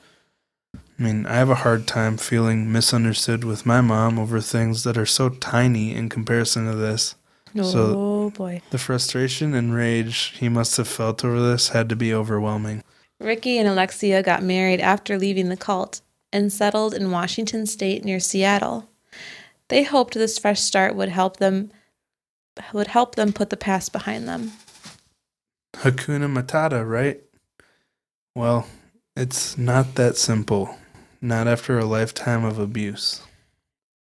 [1.01, 4.99] I mean, I have a hard time feeling misunderstood with my mom over things that
[4.99, 7.15] are so tiny in comparison to this.
[7.59, 8.61] Oh So- boy.
[8.71, 12.85] The frustration and rage he must have felt over this had to be overwhelming.
[13.19, 18.21] Ricky and Alexia got married after leaving the cult and settled in Washington state near
[18.21, 18.89] Seattle.
[19.69, 21.71] They hoped this fresh start would help them
[22.75, 24.53] would help them put the past behind them.
[25.77, 27.23] Hakuna Matata, right?
[28.35, 28.67] Well,
[29.17, 30.77] it's not that simple.
[31.23, 33.23] Not after a lifetime of abuse.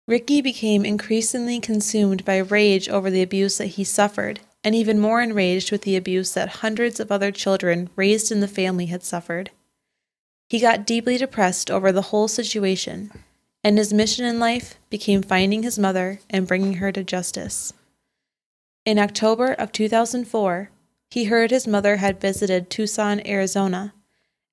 [0.08, 5.22] Ricky became increasingly consumed by rage over the abuse that he suffered, and even more
[5.22, 9.52] enraged with the abuse that hundreds of other children raised in the family had suffered.
[10.50, 13.12] He got deeply depressed over the whole situation,
[13.64, 17.74] and his mission in life became finding his mother and bringing her to justice.
[18.86, 20.70] In October of 2004,
[21.10, 23.94] he heard his mother had visited Tucson, Arizona,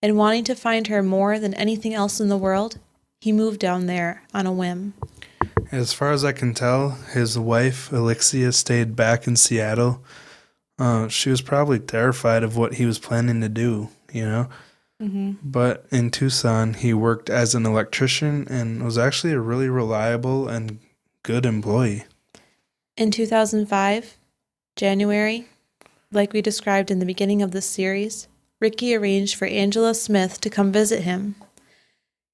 [0.02, 2.78] and wanting to find her more than anything else in the world,
[3.20, 4.94] he moved down there on a whim.
[5.70, 10.02] As far as I can tell, his wife, Alexia, stayed back in Seattle.
[10.78, 14.48] Uh, she was probably terrified of what he was planning to do, you know?
[15.00, 15.32] Mm-hmm.
[15.42, 20.78] But in Tucson, he worked as an electrician and was actually a really reliable and
[21.22, 22.04] good employee.
[22.96, 24.16] In 2005,
[24.76, 25.46] January,
[26.12, 28.28] like we described in the beginning of this series,
[28.60, 31.34] Ricky arranged for Angela Smith to come visit him.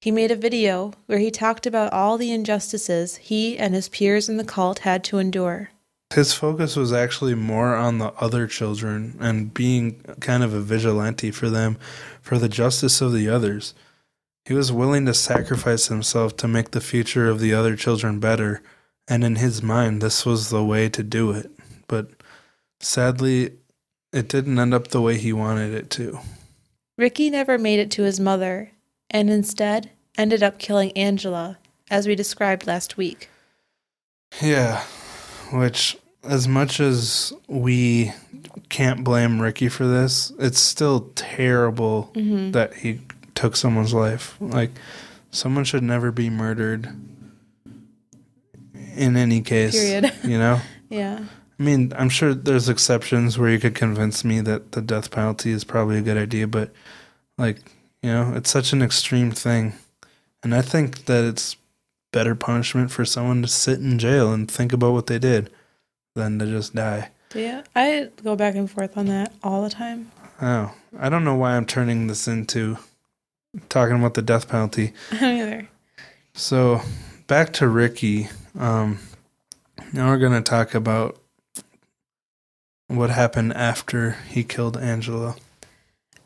[0.01, 4.29] He made a video where he talked about all the injustices he and his peers
[4.29, 5.71] in the cult had to endure.
[6.13, 11.31] His focus was actually more on the other children and being kind of a vigilante
[11.31, 11.77] for them,
[12.21, 13.73] for the justice of the others.
[14.45, 18.61] He was willing to sacrifice himself to make the future of the other children better,
[19.07, 21.51] and in his mind, this was the way to do it.
[21.87, 22.11] But
[22.79, 23.53] sadly,
[24.13, 26.19] it didn't end up the way he wanted it to.
[26.97, 28.71] Ricky never made it to his mother,
[29.09, 31.57] and instead ended up killing Angela,
[31.91, 33.29] as we described last week.
[34.41, 34.81] Yeah,
[35.53, 38.13] which, as much as we
[38.69, 42.51] can't blame Ricky for this, it's still terrible Mm-hmm.
[42.51, 43.01] that he
[43.35, 44.35] took someone's life.
[44.39, 44.71] Like,
[45.31, 46.89] someone should never be murdered
[48.95, 49.73] in any case.
[49.79, 50.11] Period.
[50.23, 50.59] You know?
[50.89, 51.25] Yeah.
[51.59, 55.51] I mean, I'm sure there's exceptions where you could convince me that the death penalty
[55.51, 56.71] is probably a good idea, but,
[57.37, 57.57] like,
[58.03, 59.73] you know, it's such an extreme thing.
[60.43, 61.57] And I think that it's
[62.11, 65.49] better punishment for someone to sit in jail and think about what they did
[66.15, 67.09] than to just die.
[67.33, 67.63] Yeah.
[67.75, 70.11] I go back and forth on that all the time.
[70.41, 72.77] Oh, I don't know why I'm turning this into
[73.69, 74.93] talking about the death penalty.
[75.11, 75.69] I don't either.
[76.33, 76.81] So,
[77.25, 78.29] back to Ricky.
[78.57, 78.99] Um,
[79.91, 81.19] now we're going to talk about
[82.87, 85.35] what happened after he killed Angela.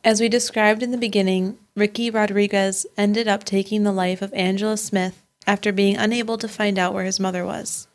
[0.04, 4.78] As we described in the beginning, Ricky Rodriguez ended up taking the life of Angela
[4.78, 7.88] Smith after being unable to find out where his mother was.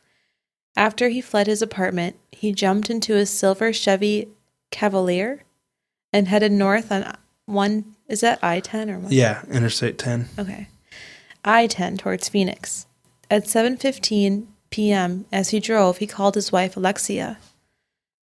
[0.76, 4.28] After he fled his apartment, he jumped into his silver Chevy
[4.70, 5.44] Cavalier
[6.12, 9.12] and headed north on one is that I-10 or what?
[9.12, 10.28] Yeah, Interstate 10.
[10.38, 10.68] Okay.
[11.44, 12.86] I-10 towards Phoenix.
[13.30, 15.24] At 7:15 p.m.
[15.32, 17.38] as he drove, he called his wife Alexia.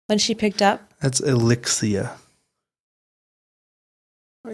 [0.07, 2.11] When she picked up, That's Elixcia.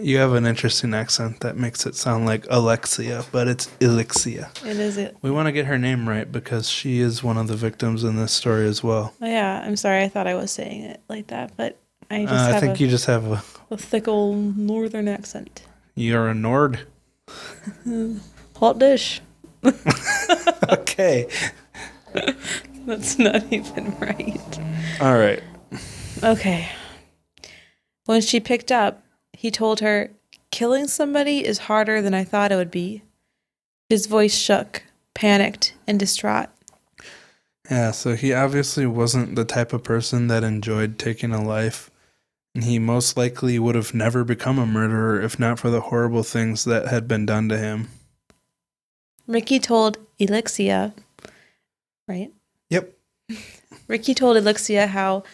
[0.00, 4.48] You have an interesting accent that makes it sound like Alexia, but it's Elixcia.
[4.64, 5.16] it is it.
[5.20, 8.14] We want to get her name right because she is one of the victims in
[8.14, 9.12] this story as well.
[9.20, 10.04] Oh, yeah, I'm sorry.
[10.04, 11.76] I thought I was saying it like that, but
[12.08, 13.42] I just Uh, I think a, you just have a
[13.72, 15.64] a thick old northern accent.
[15.96, 16.86] you're a Nord.
[18.56, 19.20] Hot dish.
[20.68, 21.26] okay.
[22.90, 24.58] That's not even right.
[25.00, 25.40] All right.
[26.24, 26.68] Okay.
[28.06, 30.10] When she picked up, he told her,
[30.50, 33.02] Killing somebody is harder than I thought it would be.
[33.88, 34.82] His voice shook,
[35.14, 36.48] panicked, and distraught.
[37.70, 41.92] Yeah, so he obviously wasn't the type of person that enjoyed taking a life.
[42.56, 46.24] And he most likely would have never become a murderer if not for the horrible
[46.24, 47.86] things that had been done to him.
[49.28, 50.92] Ricky told Elixcia,
[52.08, 52.32] right?
[53.88, 55.24] Ricky told Elixcia how,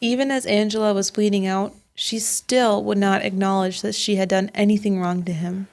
[0.00, 4.50] even as Angela was bleeding out, she still would not acknowledge that she had done
[4.54, 5.68] anything wrong to him.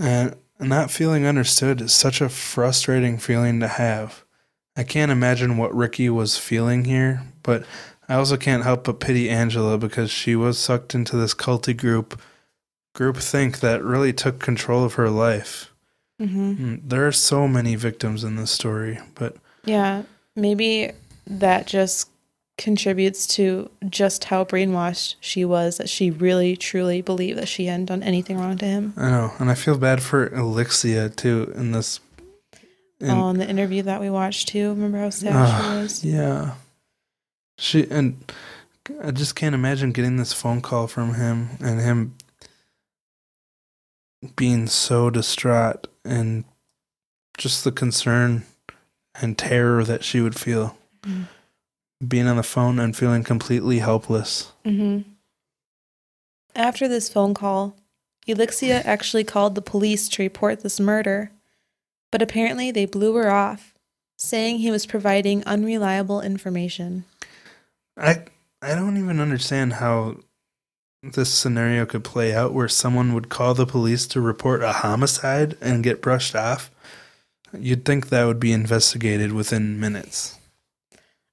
[0.00, 4.24] And not feeling understood is such a frustrating feeling to have.
[4.76, 7.64] I can't imagine what Ricky was feeling here, but
[8.08, 12.20] I also can't help but pity Angela because she was sucked into this culty group
[12.94, 15.72] group think that really took control of her life.
[16.20, 16.52] Mm-hmm.
[16.52, 20.02] Mm, There are so many victims in this story, but Yeah,
[20.38, 20.92] maybe
[21.26, 22.08] that just
[22.56, 27.86] contributes to just how brainwashed she was that she really truly believed that she hadn't
[27.86, 28.92] done anything wrong to him.
[28.96, 32.00] I know, and I feel bad for Elixcia too in this.
[33.00, 36.04] in- oh, in the interview that we watched too, remember how sad Ah, she was?
[36.04, 36.54] Yeah.
[37.58, 38.32] She and
[39.02, 42.14] I just can't imagine getting this phone call from him and him
[44.36, 46.44] being so distraught and
[47.36, 48.44] just the concern
[49.20, 51.26] and terror that she would feel Mm.
[52.06, 54.52] being on the phone and feeling completely helpless.
[54.64, 55.08] Mm-hmm.
[56.54, 57.76] After this phone call,
[58.26, 61.30] Elixcia actually called the police to report this murder,
[62.10, 63.74] but apparently they blew her off,
[64.18, 67.04] saying he was providing unreliable information.
[67.96, 68.24] I
[68.60, 70.16] I don't even understand how
[71.02, 75.56] this scenario could play out where someone would call the police to report a homicide
[75.60, 76.72] and get brushed off.
[77.56, 80.38] You'd think that would be investigated within minutes.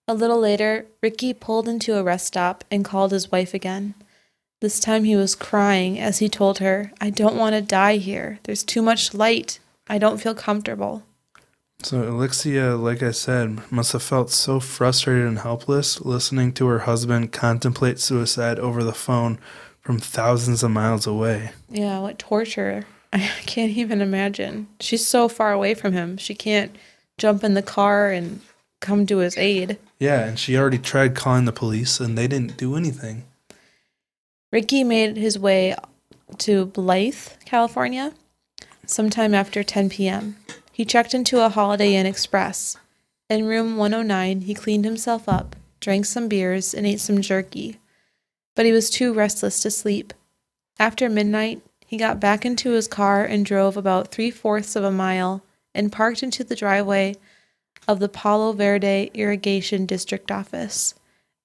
[0.08, 3.96] A little later, Ricky pulled into a rest stop and called his wife again.
[4.62, 8.40] This time he was crying as he told her, I don't want to die here.
[8.44, 9.60] There's too much light.
[9.88, 11.04] I don't feel comfortable.
[11.84, 16.80] So Elixcia, like I said, must have felt so frustrated and helpless listening to her
[16.80, 19.40] husband contemplate suicide over the phone
[19.82, 21.52] from thousands of miles away.
[21.70, 22.86] Yeah, what torture.
[23.14, 24.68] I can't even imagine.
[24.80, 26.18] She's so far away from him.
[26.18, 26.76] She can't
[27.18, 28.42] jump in the car and
[28.82, 29.78] come to his aid.
[30.00, 33.24] Yeah, and she already tried calling the police and they didn't do anything.
[34.52, 35.76] Ricky made his way
[36.40, 38.14] to Blythe, California,
[38.86, 40.38] sometime after 10 p.m.
[40.72, 42.78] He checked into a Holiday Inn Express.
[43.30, 47.80] In room 109, he cleaned himself up, drank some beers, and ate some jerky.
[48.56, 50.14] But he was too restless to sleep.
[50.78, 54.92] After midnight, he got back into his car and drove about three fourths of a
[54.92, 57.16] mile and parked into the driveway
[57.88, 60.96] of the Palo Verde Irrigation District office,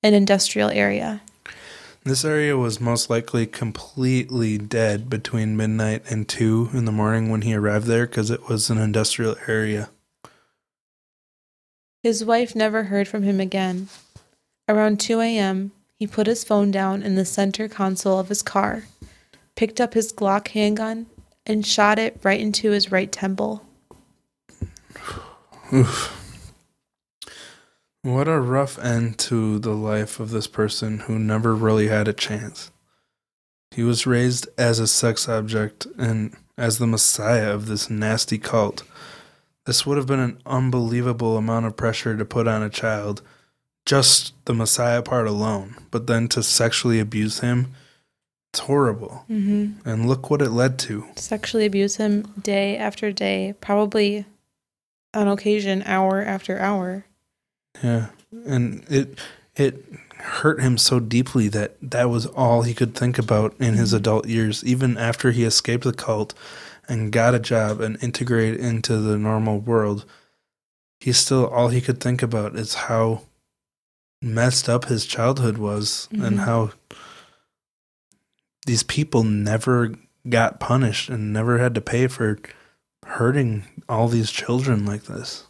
[0.02, 1.20] an industrial area.
[2.02, 7.42] This area was most likely completely dead between midnight and 2 in the morning when
[7.42, 9.90] he arrived there because it was an industrial area.
[12.02, 13.88] His wife never heard from him again.
[14.66, 18.84] Around 2 a.m., he put his phone down in the center console of his car,
[19.60, 21.04] picked up his Glock handgun,
[21.44, 23.62] and shot it right into his right temple.
[25.70, 26.16] Oof.
[28.02, 32.14] What a rough end to the life of this person who never really had a
[32.14, 32.70] chance.
[33.72, 38.84] He was raised as a sex object and as the messiah of this nasty cult.
[39.66, 43.20] This would have been an unbelievable amount of pressure to put on a child,
[43.84, 47.74] just the messiah part alone, but then to sexually abuse him,
[48.52, 49.24] it's horrible.
[49.30, 49.88] Mm-hmm.
[49.88, 51.06] And look what it led to.
[51.16, 54.24] Sexually abuse him day after day, probably
[55.14, 57.04] on occasion, hour after hour.
[57.82, 58.08] Yeah,
[58.44, 59.18] and it
[59.54, 59.84] it
[60.16, 64.26] hurt him so deeply that that was all he could think about in his adult
[64.26, 64.64] years.
[64.64, 66.34] Even after he escaped the cult
[66.88, 70.04] and got a job and integrated into the normal world,
[70.98, 73.22] he still all he could think about is how
[74.20, 76.26] messed up his childhood was Mhm.
[76.26, 76.72] and how
[78.66, 79.94] these people never
[80.28, 82.38] got punished and never had to pay for
[83.06, 85.44] hurting all these children like this.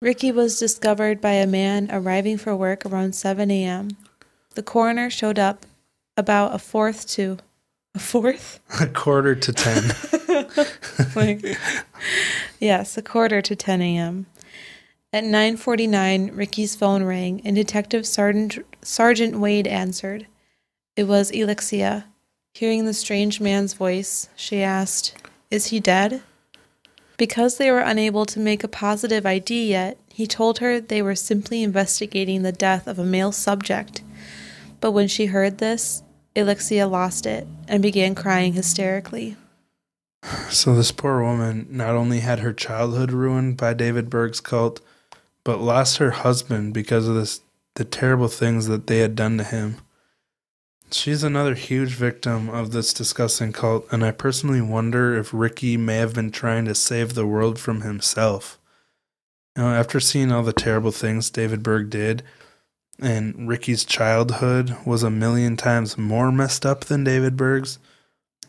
[0.00, 3.90] Ricky was discovered by a man arriving for work around 7 a.m.
[4.54, 5.64] The coroner showed up
[6.16, 7.38] about a fourth to
[7.94, 8.58] a fourth?
[8.80, 9.94] A quarter to ten.
[11.14, 11.44] Like,
[12.58, 14.26] yes, a quarter to 10 a.m.
[15.12, 20.26] At 9:49, Ricky's phone rang and Detective Sergeant Sergeant Wade answered.
[20.94, 22.04] It was Elixcia.
[22.54, 25.14] Hearing the strange man's voice, she asked,
[25.50, 26.22] "Is he dead?"
[27.16, 31.14] Because they were unable to make a positive ID yet, he told her they were
[31.14, 34.02] simply investigating the death of a male subject.
[34.80, 36.02] But when she heard this,
[36.36, 39.36] Elixcia lost it and began crying hysterically.
[40.50, 44.80] So this poor woman not only had her childhood ruined by David Berg's cult,
[45.42, 47.40] but lost her husband because of this
[47.76, 49.78] the terrible things that they had done to him.
[50.92, 55.96] She's another huge victim of this disgusting cult, and I personally wonder if Ricky may
[55.96, 58.58] have been trying to save the world from himself.
[59.56, 62.22] You know, after seeing all the terrible things David Berg did,
[63.00, 67.78] and Ricky's childhood was a million times more messed up than David Berg's,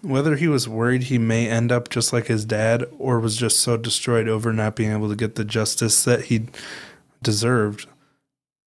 [0.02, 3.62] whether he was worried he may end up just like his dad or was just
[3.62, 6.48] so destroyed over not being able to get the justice that he
[7.22, 7.88] deserved.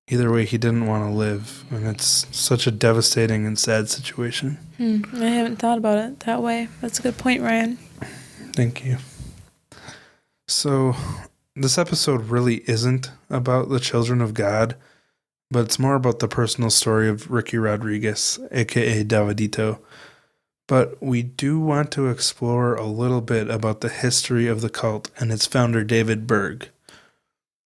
[0.09, 4.57] Either way, he didn't want to live, and it's such a devastating and sad situation.
[4.76, 6.68] Hmm, I haven't thought about it that way.
[6.80, 7.76] That's a good point, Ryan.
[8.52, 8.98] Thank you.
[10.46, 10.94] So,
[11.57, 14.76] this episode really isn't about the children of God,
[15.50, 19.80] but it's more about the personal story of Ricky Rodriguez, aka Davidito.
[20.68, 25.11] But we do want to explore a little bit about the history of the cult
[25.18, 26.68] and its founder, David Berg.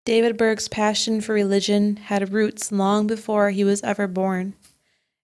[0.05, 4.55] David Berg's passion for religion had roots long before he was ever born.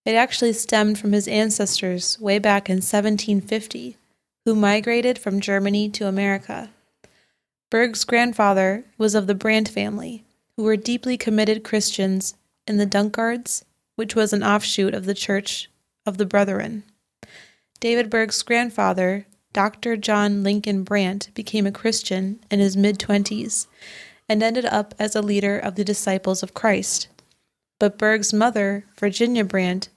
[0.04, 3.96] It actually stemmed from his ancestors way back in 1750,
[4.44, 6.70] who migrated from Germany to America.
[7.70, 10.24] Berg's grandfather was of the Brandt family,
[10.56, 12.34] who were deeply committed Christians
[12.66, 13.64] in the Dunkards,
[13.96, 15.70] which was an offshoot of the Church
[16.04, 16.84] of the Brethren.
[17.80, 19.96] David Berg's grandfather, Dr.
[19.96, 23.66] John Lincoln Brandt, became a Christian in his mid 20s
[24.28, 27.08] and ended up as a leader of the Disciples of Christ.
[27.78, 29.88] But Berg's mother, Virginia Brandt,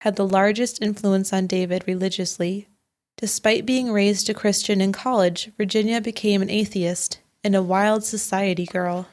[0.00, 2.68] had the largest influence on David religiously.
[3.16, 8.66] Despite being raised a Christian in college, Virginia became an atheist and a wild society
[8.66, 9.06] girl.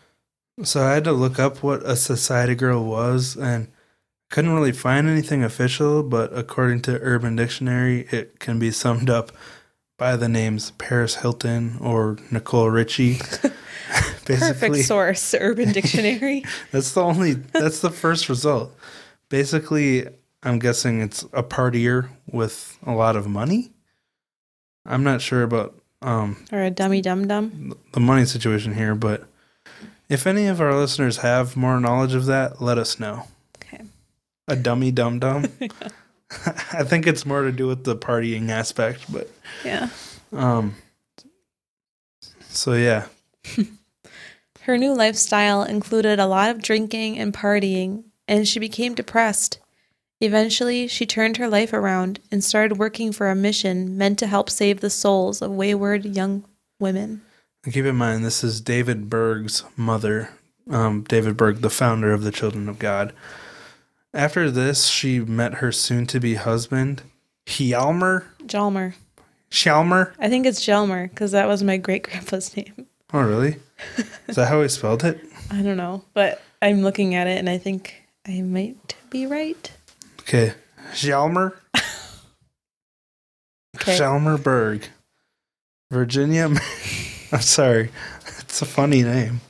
[0.63, 3.67] So I had to look up what a society girl was and
[4.29, 9.31] couldn't really find anything official, but according to Urban Dictionary, it can be summed up
[10.01, 13.19] by the names Paris Hilton or Nicole Richie.
[14.25, 16.43] Perfect source, Urban Dictionary.
[16.71, 18.75] that's the only that's the first result.
[19.29, 20.07] Basically,
[20.41, 23.73] I'm guessing it's a partier with a lot of money.
[24.87, 27.75] I'm not sure about um or a dummy dum dum.
[27.93, 29.25] The money situation here, but
[30.09, 33.27] if any of our listeners have more knowledge of that, let us know.
[33.57, 33.83] Okay.
[34.47, 35.45] A dummy dum dum.
[36.73, 39.29] I think it's more to do with the partying aspect, but
[39.65, 39.89] yeah.
[40.31, 40.75] Um.
[42.49, 43.07] So yeah.
[44.61, 49.59] Her new lifestyle included a lot of drinking and partying, and she became depressed.
[50.19, 54.51] Eventually, she turned her life around and started working for a mission meant to help
[54.51, 56.45] save the souls of wayward young
[56.79, 57.23] women.
[57.63, 60.29] And keep in mind, this is David Berg's mother,
[60.69, 63.13] um, David Berg, the founder of the Children of God.
[64.13, 67.03] After this, she met her soon to be husband,
[67.45, 68.25] Hjalmar.
[68.45, 68.93] Jalmer.
[69.49, 70.13] Shalmer?
[70.19, 72.87] I think it's Jalmer because that was my great grandpa's name.
[73.13, 73.57] Oh, really?
[74.27, 75.19] Is that how he spelled it?
[75.49, 77.93] I don't know, but I'm looking at it and I think
[78.25, 79.71] I might be right.
[80.21, 80.53] Okay.
[80.93, 81.53] Hjalmar?
[83.75, 83.97] okay.
[83.97, 84.87] Hjalmar Berg.
[85.91, 86.45] Virginia.
[87.33, 87.91] I'm sorry.
[88.39, 89.41] It's a funny name.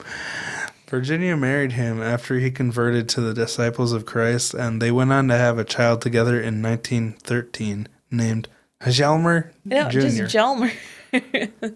[0.91, 5.29] Virginia married him after he converted to the Disciples of Christ, and they went on
[5.29, 8.49] to have a child together in 1913 named
[8.81, 9.99] Hjalmar no, Jr.
[10.01, 10.73] just Jalmer.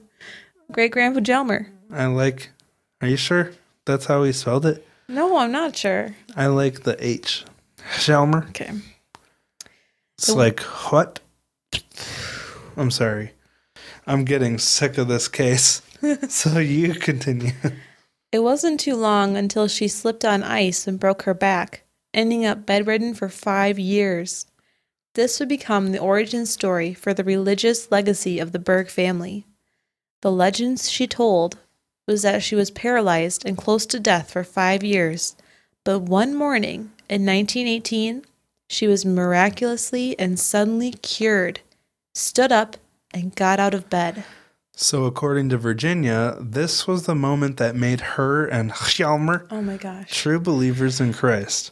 [0.74, 1.70] Great grandpa Jalmer.
[1.90, 2.50] I like.
[3.02, 3.52] Are you sure
[3.86, 4.86] that's how he spelled it?
[5.08, 6.14] No, I'm not sure.
[6.36, 7.46] I like the H.
[7.78, 8.50] Hjalmar.
[8.50, 8.72] Okay.
[10.18, 11.22] It's so, like what?
[12.76, 13.32] I'm sorry.
[14.06, 15.82] I'm getting sick of this case.
[16.28, 17.52] so you continue.
[18.36, 21.84] It wasn't too long until she slipped on ice and broke her back,
[22.14, 24.46] ending up bedridden for five years.
[25.14, 29.46] This would become the origin story for the religious legacy of the Berg family.
[30.22, 31.60] The legends she told
[32.10, 35.38] was that she was paralyzed and close to death for five years,
[35.86, 38.26] but one morning in 1918,
[38.68, 41.62] she was miraculously and suddenly cured,
[42.14, 42.76] stood up,
[43.14, 44.26] and got out of bed.
[44.78, 49.78] So, according to Virginia, this was the moment that made her and Hjalmar oh my
[49.78, 50.12] gosh.
[50.12, 51.72] true believers in Christ.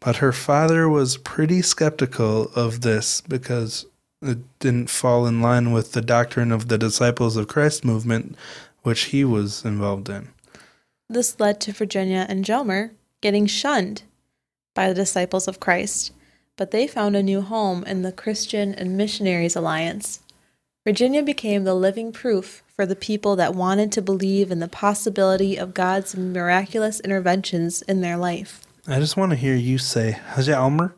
[0.00, 3.84] But her father was pretty skeptical of this because
[4.22, 8.34] it didn't fall in line with the doctrine of the Disciples of Christ movement,
[8.82, 10.28] which he was involved in.
[11.08, 14.02] This led to Virginia and Hjalmar getting shunned
[14.74, 16.12] by the Disciples of Christ,
[16.56, 20.20] but they found a new home in the Christian and Missionaries Alliance.
[20.88, 25.54] Virginia became the living proof for the people that wanted to believe in the possibility
[25.54, 28.62] of God's miraculous interventions in their life.
[28.86, 30.96] I just want to hear you say, Elmer."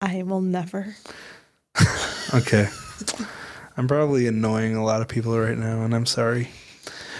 [0.00, 0.94] I will never.
[2.32, 2.68] okay.
[3.76, 6.50] I'm probably annoying a lot of people right now, and I'm sorry.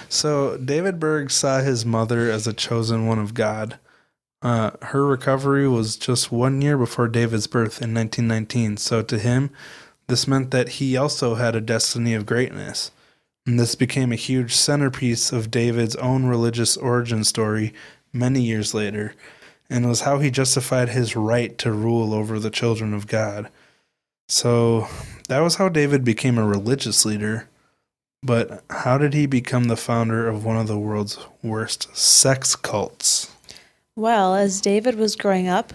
[0.08, 3.80] So, David Berg saw his mother as a chosen one of God.
[4.40, 9.50] Uh, her recovery was just one year before David's birth in 1919, so to him,
[10.08, 12.90] this meant that he also had a destiny of greatness.
[13.46, 17.72] And this became a huge centerpiece of David's own religious origin story
[18.12, 19.14] many years later,
[19.68, 23.48] and was how he justified his right to rule over the children of God.
[24.28, 24.86] So
[25.28, 27.48] that was how David became a religious leader.
[28.22, 33.34] But how did he become the founder of one of the world's worst sex cults?
[33.96, 35.72] Well, as David was growing up,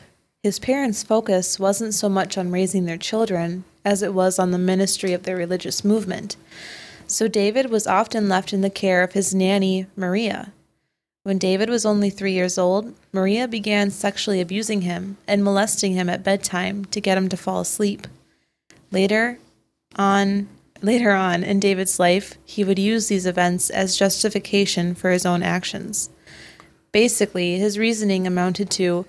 [0.48, 4.58] his parents' focus wasn't so much on raising their children as it was on the
[4.58, 6.38] ministry of their religious movement.
[7.06, 10.54] So David was often left in the care of his nanny, Maria.
[11.24, 16.10] When David was only three years old, Maria began sexually abusing him and molesting him
[16.10, 18.08] at bedtime to get him to fall asleep.
[18.90, 19.40] Later
[19.98, 20.48] on,
[20.82, 25.44] later on in David's life, he would use these events as justification for his own
[25.44, 26.10] actions.
[26.94, 29.06] Basically, his reasoning amounted to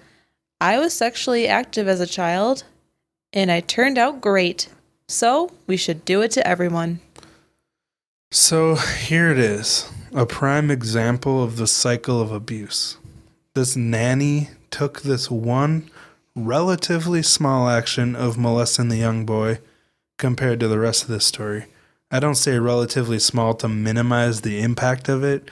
[0.60, 2.64] I was sexually active as a child,
[3.32, 4.68] and I turned out great.
[5.08, 7.00] So we should do it to everyone.
[8.30, 12.98] So here it is a prime example of the cycle of abuse.
[13.54, 15.90] This nanny took this one
[16.34, 19.60] relatively small action of molesting the young boy
[20.18, 21.66] compared to the rest of this story.
[22.10, 25.50] I don't say relatively small to minimize the impact of it,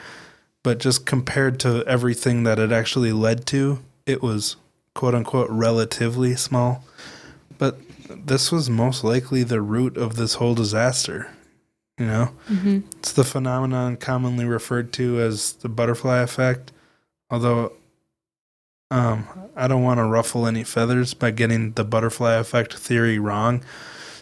[0.62, 4.56] but just compared to everything that it actually led to, it was
[4.96, 6.82] quote unquote relatively small.
[7.58, 7.78] But
[8.08, 11.28] this was most likely the root of this whole disaster.
[11.98, 12.78] You know, Mm-hmm.
[12.98, 16.72] it's the phenomenon commonly referred to as the butterfly effect.
[17.30, 17.72] Although,
[18.90, 19.26] um,
[19.56, 23.62] I don't want to ruffle any feathers by getting the butterfly effect theory wrong.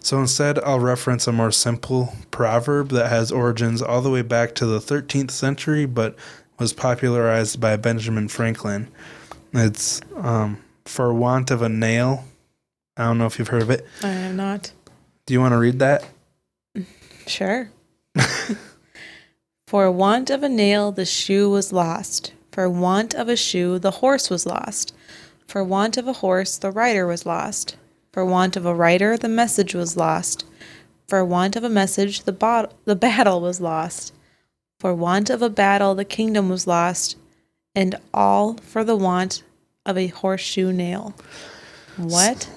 [0.01, 4.55] So instead, I'll reference a more simple proverb that has origins all the way back
[4.57, 6.15] to the 13th century, but
[6.59, 8.89] was popularized by Benjamin Franklin.
[9.53, 12.25] It's um, for want of a nail.
[12.97, 13.87] I don't know if you've heard of it.
[14.03, 14.73] I am not.
[15.27, 16.07] Do you want to read that?
[17.27, 17.71] Sure.
[19.67, 22.33] For want of a nail, the shoe was lost.
[22.53, 24.95] For want of a shoe, the horse was lost.
[25.49, 27.77] For want of a horse, the rider was lost.
[28.13, 30.45] For want of a rider, the message was lost.
[31.09, 34.13] For want of a message, the, bot- the battle was lost.
[34.79, 37.17] For want of a battle, the kingdom was lost.
[37.75, 39.43] And all for the want
[39.87, 41.15] of a horseshoe nail.
[41.97, 42.49] What?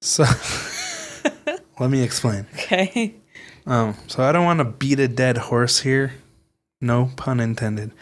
[0.00, 0.24] So,
[1.80, 2.46] let me explain.
[2.54, 3.14] Okay.
[3.66, 6.14] Um, so I don't want to beat a dead horse here,
[6.80, 7.92] no pun intended.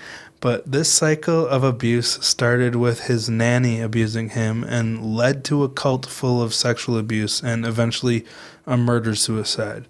[0.40, 5.68] But this cycle of abuse started with his nanny abusing him and led to a
[5.68, 8.24] cult full of sexual abuse and eventually
[8.64, 9.88] a murder suicide.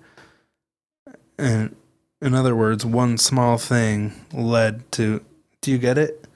[1.39, 1.77] And
[2.23, 5.23] in other words, one small thing led to.
[5.61, 6.28] Do you get it?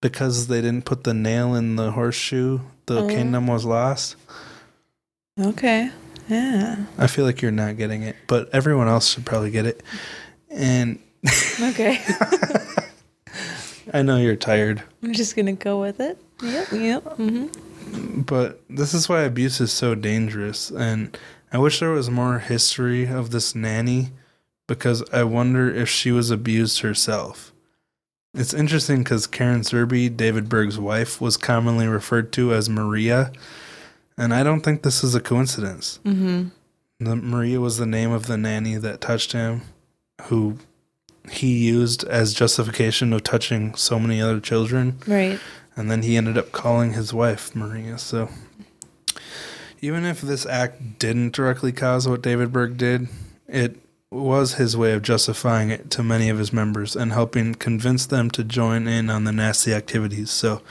[0.00, 3.08] Because they didn't put the nail in the horseshoe, the Oh.
[3.08, 4.16] kingdom was lost.
[5.40, 5.90] Okay.
[6.28, 6.84] Yeah.
[6.98, 9.82] I feel like you're not getting it, but everyone else should probably get it.
[10.50, 10.98] And
[11.60, 12.00] Okay.
[13.92, 16.18] I know you're tired, I'm just gonna go with it.
[16.42, 17.04] Yep, yep.
[17.16, 18.20] Mm-hmm.
[18.22, 20.70] but this is why abuse is so dangerous.
[20.70, 21.16] And
[21.52, 24.10] I wish there was more history of this nanny
[24.66, 27.52] because I wonder if she was abused herself.
[28.36, 33.32] It's interesting because Karen Zerby, David Berg's wife, was commonly referred to as Maria.
[34.18, 36.00] And I don't think this is a coincidence.
[36.04, 36.48] Mm-hmm.
[37.00, 39.62] The, Maria was the name of the nanny that touched him,
[40.24, 40.58] who
[41.30, 44.98] he used as justification of touching so many other children.
[45.06, 45.40] Right.
[45.74, 47.98] And then he ended up calling his wife Maria.
[47.98, 48.28] So
[49.80, 53.08] even if this act didn't directly cause what David Berg did,
[53.48, 53.78] it
[54.16, 58.30] was his way of justifying it to many of his members and helping convince them
[58.30, 60.30] to join in on the nasty activities.
[60.30, 60.62] So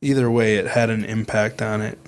[0.00, 1.98] either way, it had an impact on it.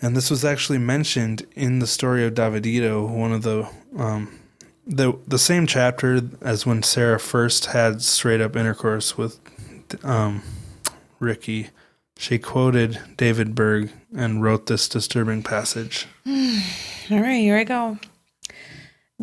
[0.00, 4.38] And this was actually mentioned in the story of Davidito, one of the um,
[4.86, 9.40] the the same chapter as when Sarah first had straight up intercourse with
[10.04, 10.42] um,
[11.20, 11.70] Ricky.
[12.16, 16.06] She quoted David Berg and wrote this disturbing passage.
[16.26, 17.98] All right, here I go.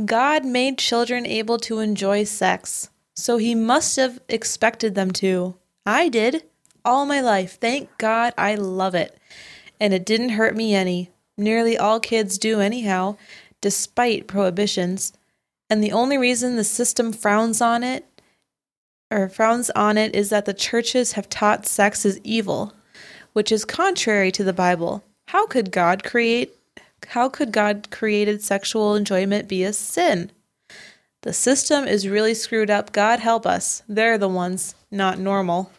[0.05, 5.55] God made children able to enjoy sex, so he must have expected them to.
[5.85, 6.43] I did.
[6.85, 7.59] All my life.
[7.59, 9.17] Thank God I love it.
[9.79, 11.09] And it didn't hurt me any.
[11.37, 13.17] Nearly all kids do, anyhow,
[13.59, 15.13] despite prohibitions.
[15.69, 18.05] And the only reason the system frowns on it
[19.11, 22.73] or frowns on it is that the churches have taught sex is evil,
[23.33, 25.03] which is contrary to the Bible.
[25.27, 26.55] How could God create
[27.08, 30.32] how could God created sexual enjoyment be a sin?
[31.24, 32.91] The system is really screwed up.
[32.91, 33.84] God help us.
[33.88, 35.72] They're the ones not normal.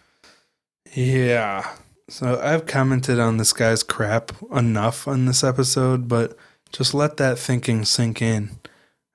[0.95, 1.69] Yeah.
[2.09, 6.37] So I've commented on this guy's crap enough on this episode, but
[6.71, 8.51] just let that thinking sink in.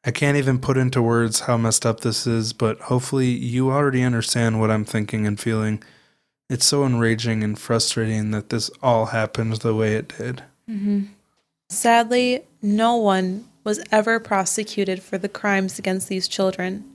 [0.03, 4.03] I can't even put into words how messed up this is, but hopefully you already
[4.03, 5.83] understand what I'm thinking and feeling.
[6.49, 10.43] It's so enraging and frustrating that this all happened the way it did.
[10.69, 11.03] Mm-hmm.
[11.69, 16.85] Sadly, no one was ever prosecuted for the crimes against these children.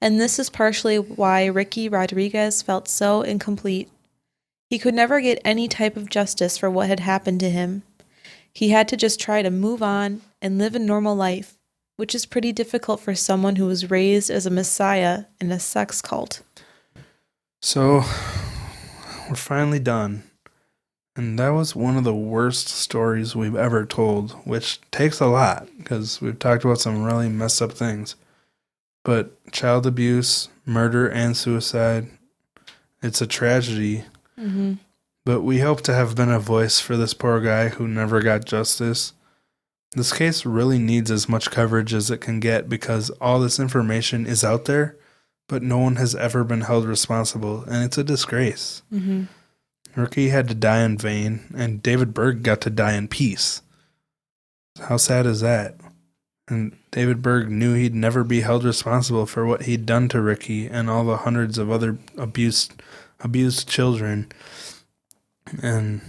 [0.00, 3.88] And this is partially why Ricky Rodriguez felt so incomplete.
[4.68, 7.84] He could never get any type of justice for what had happened to him.
[8.52, 11.58] He had to just try to move on and live a normal life,
[11.96, 16.02] which is pretty difficult for someone who was raised as a messiah in a sex
[16.02, 16.42] cult.
[17.62, 18.02] So
[19.28, 20.24] we're finally done.
[21.16, 25.68] And that was one of the worst stories we've ever told, which takes a lot
[25.78, 28.16] because we've talked about some really messed up things.
[29.04, 32.08] But child abuse, murder, and suicide,
[33.02, 34.04] it's a tragedy.
[34.38, 34.74] Mm-hmm.
[35.24, 38.44] But we hope to have been a voice for this poor guy who never got
[38.44, 39.12] justice.
[39.92, 44.26] This case really needs as much coverage as it can get because all this information
[44.26, 44.96] is out there,
[45.48, 48.82] but no one has ever been held responsible, and it's a disgrace.
[48.92, 49.24] Mm-hmm.
[49.96, 53.62] Ricky had to die in vain, and David Berg got to die in peace.
[54.80, 55.76] How sad is that?
[56.48, 60.66] And David Berg knew he'd never be held responsible for what he'd done to Ricky
[60.66, 62.82] and all the hundreds of other abused
[63.20, 64.30] abused children.
[65.62, 66.02] And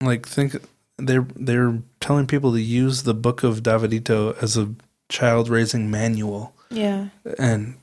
[0.00, 0.56] like think
[0.98, 4.74] they're they're telling people to use the book of Davidito as a
[5.08, 6.54] child raising manual.
[6.70, 7.08] Yeah.
[7.38, 7.74] And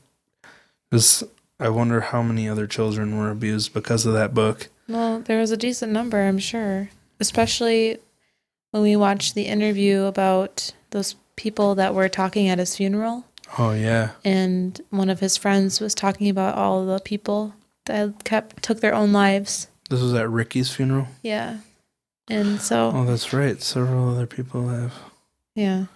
[0.90, 1.22] this
[1.60, 4.68] I wonder how many other children were abused because of that book.
[4.88, 6.90] Well, there was a decent number, I'm sure.
[7.20, 7.98] Especially
[8.72, 13.24] when we watched the interview about those people that were talking at his funeral.
[13.58, 14.10] Oh yeah.
[14.24, 17.54] And one of his friends was talking about all the people
[17.84, 19.68] that kept took their own lives.
[19.90, 21.08] This was at Ricky's funeral.
[21.22, 21.58] Yeah.
[22.28, 23.60] And so Oh, that's right.
[23.60, 24.94] Several other people have.
[25.54, 25.86] Yeah.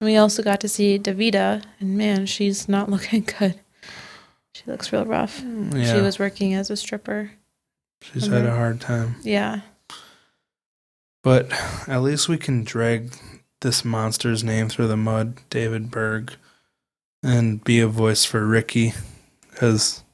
[0.00, 3.58] And we also got to see Davida, and man, she's not looking good.
[4.54, 5.42] She looks real rough.
[5.44, 7.32] Yeah, She was working as a stripper.
[8.02, 9.16] She's had a hard time.
[9.22, 9.60] Yeah.
[11.24, 11.50] But
[11.88, 13.12] at least we can drag
[13.60, 16.34] this monster's name through the mud, David Berg,
[17.22, 18.92] and be a voice for Ricky.
[19.50, 20.04] Because,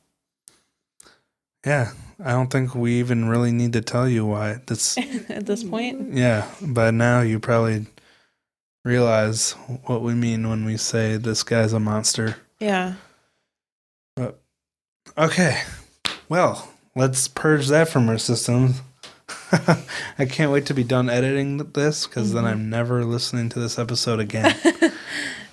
[1.64, 1.92] yeah,
[2.24, 4.60] I don't think we even really need to tell you why.
[4.66, 4.96] That's
[5.28, 6.14] At this point.
[6.14, 6.50] yeah.
[6.62, 7.86] By now, you probably
[8.84, 9.52] realize
[9.84, 12.36] what we mean when we say this guy's a monster.
[12.60, 12.94] Yeah.
[14.16, 14.40] But,
[15.18, 15.60] Okay.
[16.28, 18.80] Well, let's purge that from our systems.
[20.18, 23.78] I can't wait to be done editing this because then I'm never listening to this
[23.78, 24.54] episode again.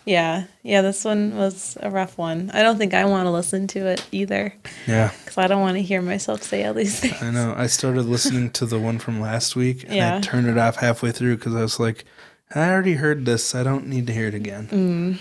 [0.06, 0.46] Yeah.
[0.64, 0.82] Yeah.
[0.82, 2.50] This one was a rough one.
[2.54, 4.54] I don't think I want to listen to it either
[4.88, 7.22] yeah, because I don't want to hear myself say all these things.
[7.22, 7.54] I know.
[7.56, 11.12] I started listening to the one from last week and I turned it off halfway
[11.12, 12.06] through because I was like,
[12.54, 13.56] I already heard this.
[13.56, 14.68] I don't need to hear it again.
[14.68, 15.18] Mm.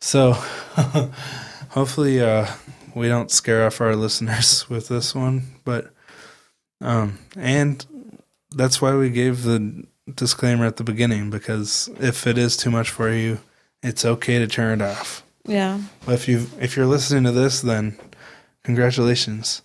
[0.00, 0.32] So
[1.70, 2.46] hopefully uh,
[2.96, 5.42] we don't scare off our listeners with this one.
[5.64, 5.92] But,
[6.80, 7.84] um, and
[8.50, 12.90] that's why we gave the disclaimer at the beginning because if it is too much
[12.90, 13.38] for you,
[13.82, 15.22] it's okay to turn it off.
[15.44, 15.80] Yeah.
[16.04, 17.98] But if you if you're listening to this, then
[18.64, 19.62] congratulations,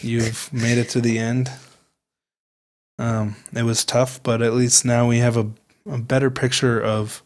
[0.00, 1.50] you've made it to the end.
[2.98, 5.50] Um, it was tough, but at least now we have a,
[5.88, 7.22] a better picture of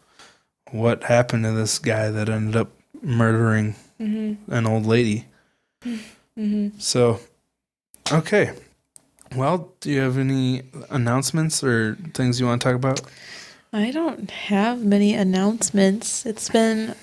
[0.71, 2.69] what happened to this guy that ended up
[3.03, 4.51] murdering Mm-hmm.
[4.51, 5.25] an old lady.
[5.85, 6.77] Mm-hmm.
[6.79, 7.19] So,
[8.11, 8.51] okay.
[9.35, 13.01] Well, do you have any announcements or things you want to talk about?
[13.73, 16.25] I don't have many announcements.
[16.25, 16.95] It's been,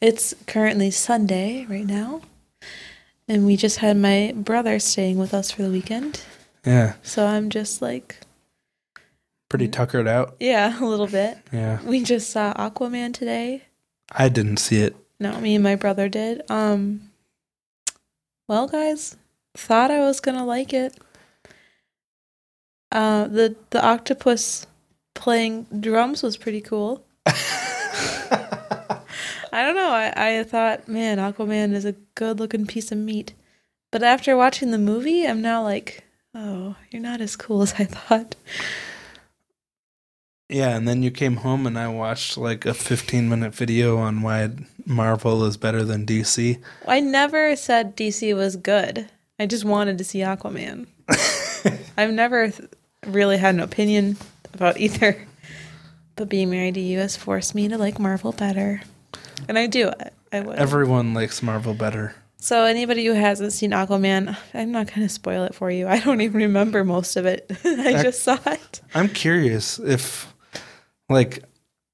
[0.00, 2.22] it's currently Sunday right now.
[3.28, 6.22] And we just had my brother staying with us for the weekend.
[6.66, 8.18] Yeah, So I'm just like,
[9.48, 10.36] pretty tuckered out.
[10.40, 11.38] yeah, a little bit.
[11.52, 13.62] Yeah, We just saw Aquaman today.
[14.12, 14.94] I didn't see it.
[15.22, 16.42] No, me and my brother did.
[16.50, 17.12] Um,
[18.48, 19.16] well, guys,
[19.54, 20.98] thought I was gonna like it.
[22.90, 24.66] Uh, the the octopus
[25.14, 27.04] playing drums was pretty cool.
[27.26, 28.98] I
[29.52, 29.92] don't know.
[29.92, 33.32] I, I thought, man, Aquaman is a good looking piece of meat.
[33.92, 36.02] But after watching the movie, I'm now like,
[36.34, 38.34] oh, you're not as cool as I thought.
[40.52, 44.22] Yeah, and then you came home and I watched like a 15 minute video on
[44.22, 44.50] why
[44.84, 46.60] Marvel is better than DC.
[46.86, 49.08] I never said DC was good.
[49.38, 50.86] I just wanted to see Aquaman.
[51.96, 52.68] I've never th-
[53.06, 54.16] really had an opinion
[54.54, 55.26] about either.
[56.16, 58.82] But being married to you has forced me to like Marvel better.
[59.48, 59.88] And I do.
[59.88, 60.58] I, I would.
[60.58, 62.14] Everyone likes Marvel better.
[62.36, 65.88] so anybody who hasn't seen Aquaman, I'm not going to spoil it for you.
[65.88, 67.50] I don't even remember most of it.
[67.64, 68.80] I just saw it.
[68.94, 70.31] I'm curious if,
[71.12, 71.44] like,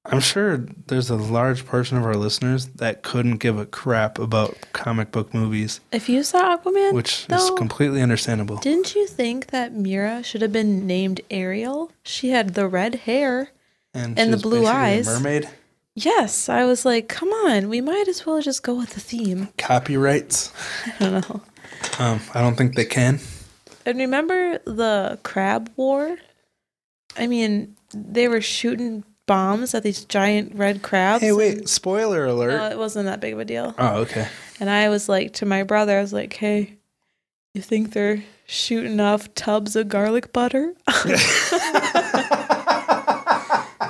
[0.05, 4.57] I'm sure there's a large portion of our listeners that couldn't give a crap about
[4.73, 8.57] comic book movies, If you saw Aquaman, which is completely understandable.
[8.57, 11.91] didn't you think that Mera should have been named Ariel?
[12.03, 13.51] She had the red hair.
[13.93, 15.05] and she the blue eyes.
[15.05, 15.49] mermaid.
[15.95, 19.49] Yes, I was like, come on, we might as well just go with the theme.
[19.57, 20.53] Copyrights.
[20.85, 21.41] I don't know.
[21.99, 23.19] Um, I don't think they can.
[23.85, 26.17] And remember the crab war?
[27.17, 31.21] I mean, they were shooting bombs at these giant red crabs.
[31.21, 31.69] Hey, and- wait!
[31.69, 32.57] Spoiler alert.
[32.57, 33.75] No, it wasn't that big of a deal.
[33.77, 34.27] oh, okay.
[34.59, 36.73] And I was like to my brother, I was like, hey,
[37.53, 40.73] you think they're shooting off tubs of garlic butter?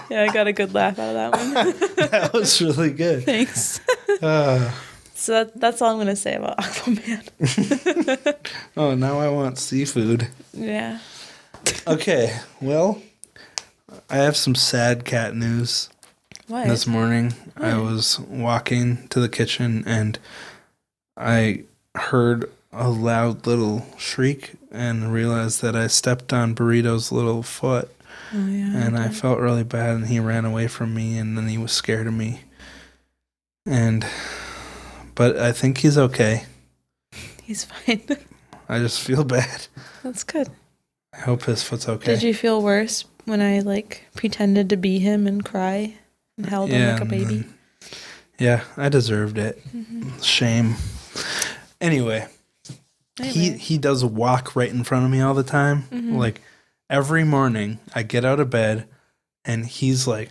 [0.10, 1.54] yeah, I got a good laugh out of that one.
[2.12, 3.24] that was really good.
[3.24, 3.80] Thanks.
[4.22, 4.72] Uh,
[5.14, 8.36] So that, that's all I'm going to say about Aquaman.
[8.78, 10.28] oh, now I want seafood.
[10.54, 11.00] yeah.
[11.88, 13.02] Okay, well,
[14.10, 15.90] I have some sad cat news.
[16.48, 16.68] What?
[16.68, 20.18] This morning, I was walking to the kitchen and
[21.16, 21.64] I
[21.96, 27.90] heard a loud little shriek and realized that I stepped on Burrito's little foot.
[28.34, 28.76] oh, yeah.
[28.76, 31.72] And I felt really bad, and he ran away from me, and then he was
[31.72, 32.42] scared of me.
[33.66, 34.06] And,
[35.16, 36.46] but I think he's okay.
[37.44, 38.04] He's fine.
[38.70, 39.68] I just feel bad.
[40.04, 40.50] That's good.
[41.14, 42.14] I hope his foot's okay.
[42.14, 45.96] Did you feel worse when I like pretended to be him and cry
[46.38, 47.46] and held him like a baby?
[48.40, 49.62] yeah, I deserved it.
[49.76, 50.20] Mm-hmm.
[50.22, 50.76] Shame.
[51.82, 52.28] Anyway,
[53.22, 53.58] he Anyway.
[53.58, 55.84] he does walk right in front of me all the time.
[55.92, 56.18] Mhm.
[56.18, 56.42] Like
[56.90, 58.88] every morning, I get out of bed,
[59.46, 60.30] and he's like,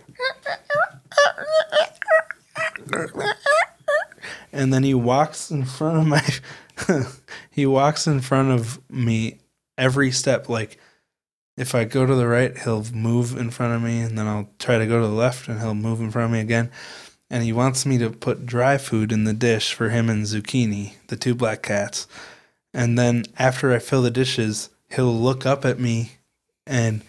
[4.51, 7.03] and then he walks in front of my,
[7.51, 9.39] he walks in front of me
[9.77, 10.49] every step.
[10.49, 10.79] Like
[11.59, 14.49] if I go to the right, he'll move in front of me, and then I'll
[14.59, 16.71] try to go to the left, and he'll move in front of me again.
[17.29, 20.93] And he wants me to put dry food in the dish for him and Zucchini,
[21.07, 22.07] the two black cats.
[22.73, 26.13] And then after I fill the dishes, he'll look up at me
[26.65, 27.01] and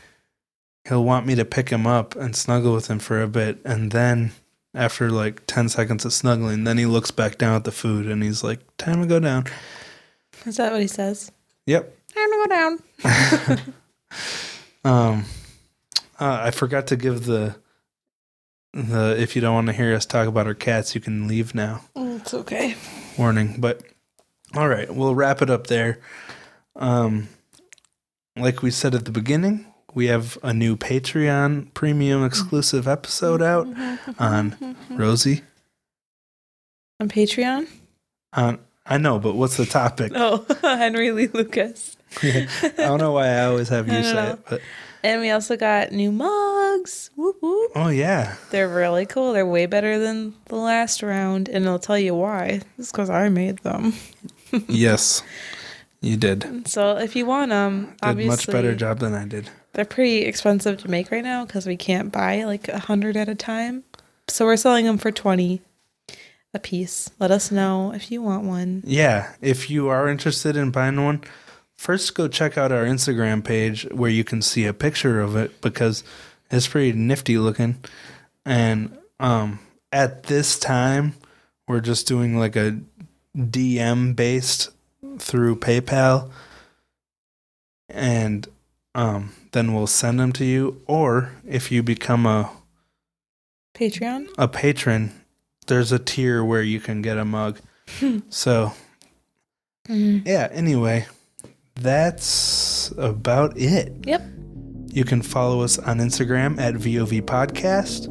[0.87, 3.61] he'll want me to pick him up and snuggle with him for a bit.
[3.65, 4.33] And then
[4.75, 8.23] after like 10 seconds of snuggling, then he looks back down at the food and
[8.23, 9.47] he's like, time to go down.
[10.45, 11.33] Is that what he says?
[11.67, 11.97] Yep.
[12.15, 12.47] Time to go
[13.57, 13.73] down.
[14.85, 15.25] Um,
[16.19, 17.57] uh, I forgot to give the
[18.73, 21.55] the if you don't want to hear us talk about our cats, you can leave
[21.55, 21.83] now.
[21.97, 22.77] It's okay.
[23.19, 23.57] warning.
[23.59, 23.83] But
[24.55, 26.01] all right, we'll wrap it up there.
[26.77, 27.29] Um,
[28.37, 33.67] like we said at the beginning, we have a new Patreon premium exclusive episode out
[34.19, 35.43] on Rosie.
[37.01, 37.67] On Patreon?
[38.35, 40.13] On I know, but what's the topic?
[40.15, 41.97] Oh, Henry Lee Lucas.
[42.23, 42.47] I
[42.77, 44.33] don't know why I always have you say know.
[44.33, 44.61] it, but
[45.03, 47.11] And we also got new mugs.
[47.17, 47.73] Whoop whoop.
[47.75, 49.33] oh yeah, They're really cool.
[49.33, 52.61] They're way better than the last round, and I'll tell you why.
[52.79, 53.95] It's because I made them.
[54.69, 55.23] yes,
[56.01, 56.67] you did.
[56.69, 59.49] So if you want them, Did obviously much better job than I did.
[59.73, 63.29] they're pretty expensive to make right now because we can't buy like a hundred at
[63.29, 63.85] a time.
[64.29, 65.63] So we're selling them for twenty
[66.53, 67.09] a piece.
[67.21, 68.83] Let us know if you want one.
[68.85, 71.23] Yeah, if you are interested in buying one,
[71.81, 75.63] first go check out our Instagram page where you can see a picture of it
[75.63, 76.05] because
[76.51, 77.83] it's pretty nifty looking.
[78.45, 79.61] And um
[79.91, 81.15] at this time,
[81.67, 82.79] we're just doing like a
[83.35, 84.71] DM based
[85.19, 86.31] through PayPal
[87.89, 88.47] and
[88.95, 92.51] um then we'll send them to you or if you become a
[93.75, 94.29] Patreon.
[94.37, 95.13] a patron,
[95.67, 97.59] there's a tier where you can get a mug.
[98.29, 98.73] so
[99.89, 101.07] yeah, anyway,
[101.77, 103.93] that's about it.
[104.07, 104.23] Yep.
[104.93, 108.09] You can follow us on Instagram at VOV Podcast.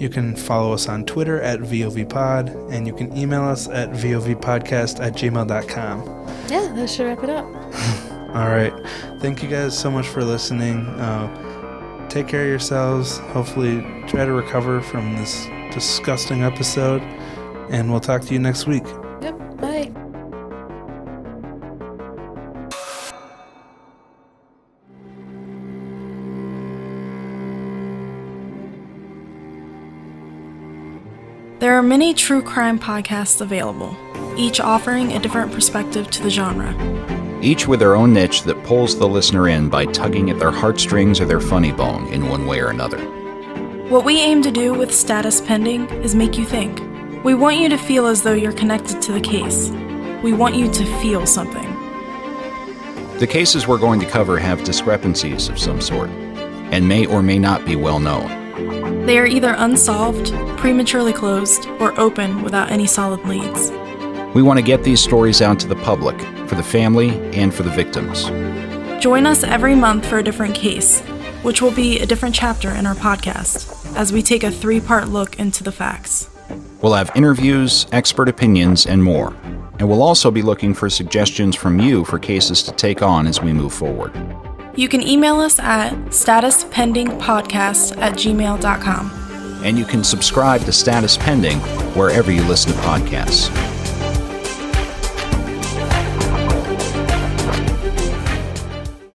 [0.00, 3.90] You can follow us on Twitter at VOV Pod, and you can email us at
[3.90, 6.02] VOVPodcast at gmail.com.
[6.50, 7.44] Yeah, that should wrap it up.
[8.34, 8.72] All right.
[9.20, 10.86] Thank you guys so much for listening.
[10.88, 13.18] Uh, take care of yourselves.
[13.18, 17.00] Hopefully, try to recover from this disgusting episode,
[17.70, 18.84] and we'll talk to you next week.
[31.84, 33.96] Many true crime podcasts available,
[34.36, 36.74] each offering a different perspective to the genre.
[37.42, 41.20] each with their own niche that pulls the listener in by tugging at their heartstrings
[41.20, 42.98] or their funny bone in one way or another.
[43.90, 46.80] What we aim to do with Status Pending is make you think.
[47.22, 49.68] We want you to feel as though you're connected to the case.
[50.22, 51.70] We want you to feel something.
[53.18, 57.38] The cases we're going to cover have discrepancies of some sort and may or may
[57.38, 58.43] not be well known.
[59.06, 63.70] They are either unsolved, prematurely closed, or open without any solid leads.
[64.34, 67.64] We want to get these stories out to the public, for the family, and for
[67.64, 68.24] the victims.
[69.02, 71.02] Join us every month for a different case,
[71.42, 75.08] which will be a different chapter in our podcast, as we take a three part
[75.08, 76.30] look into the facts.
[76.80, 79.36] We'll have interviews, expert opinions, and more.
[79.78, 83.42] And we'll also be looking for suggestions from you for cases to take on as
[83.42, 84.12] we move forward.
[84.76, 89.10] You can email us at statuspendingpodcast at gmail.com.
[89.64, 91.58] And you can subscribe to Status Pending
[91.94, 93.73] wherever you listen to podcasts.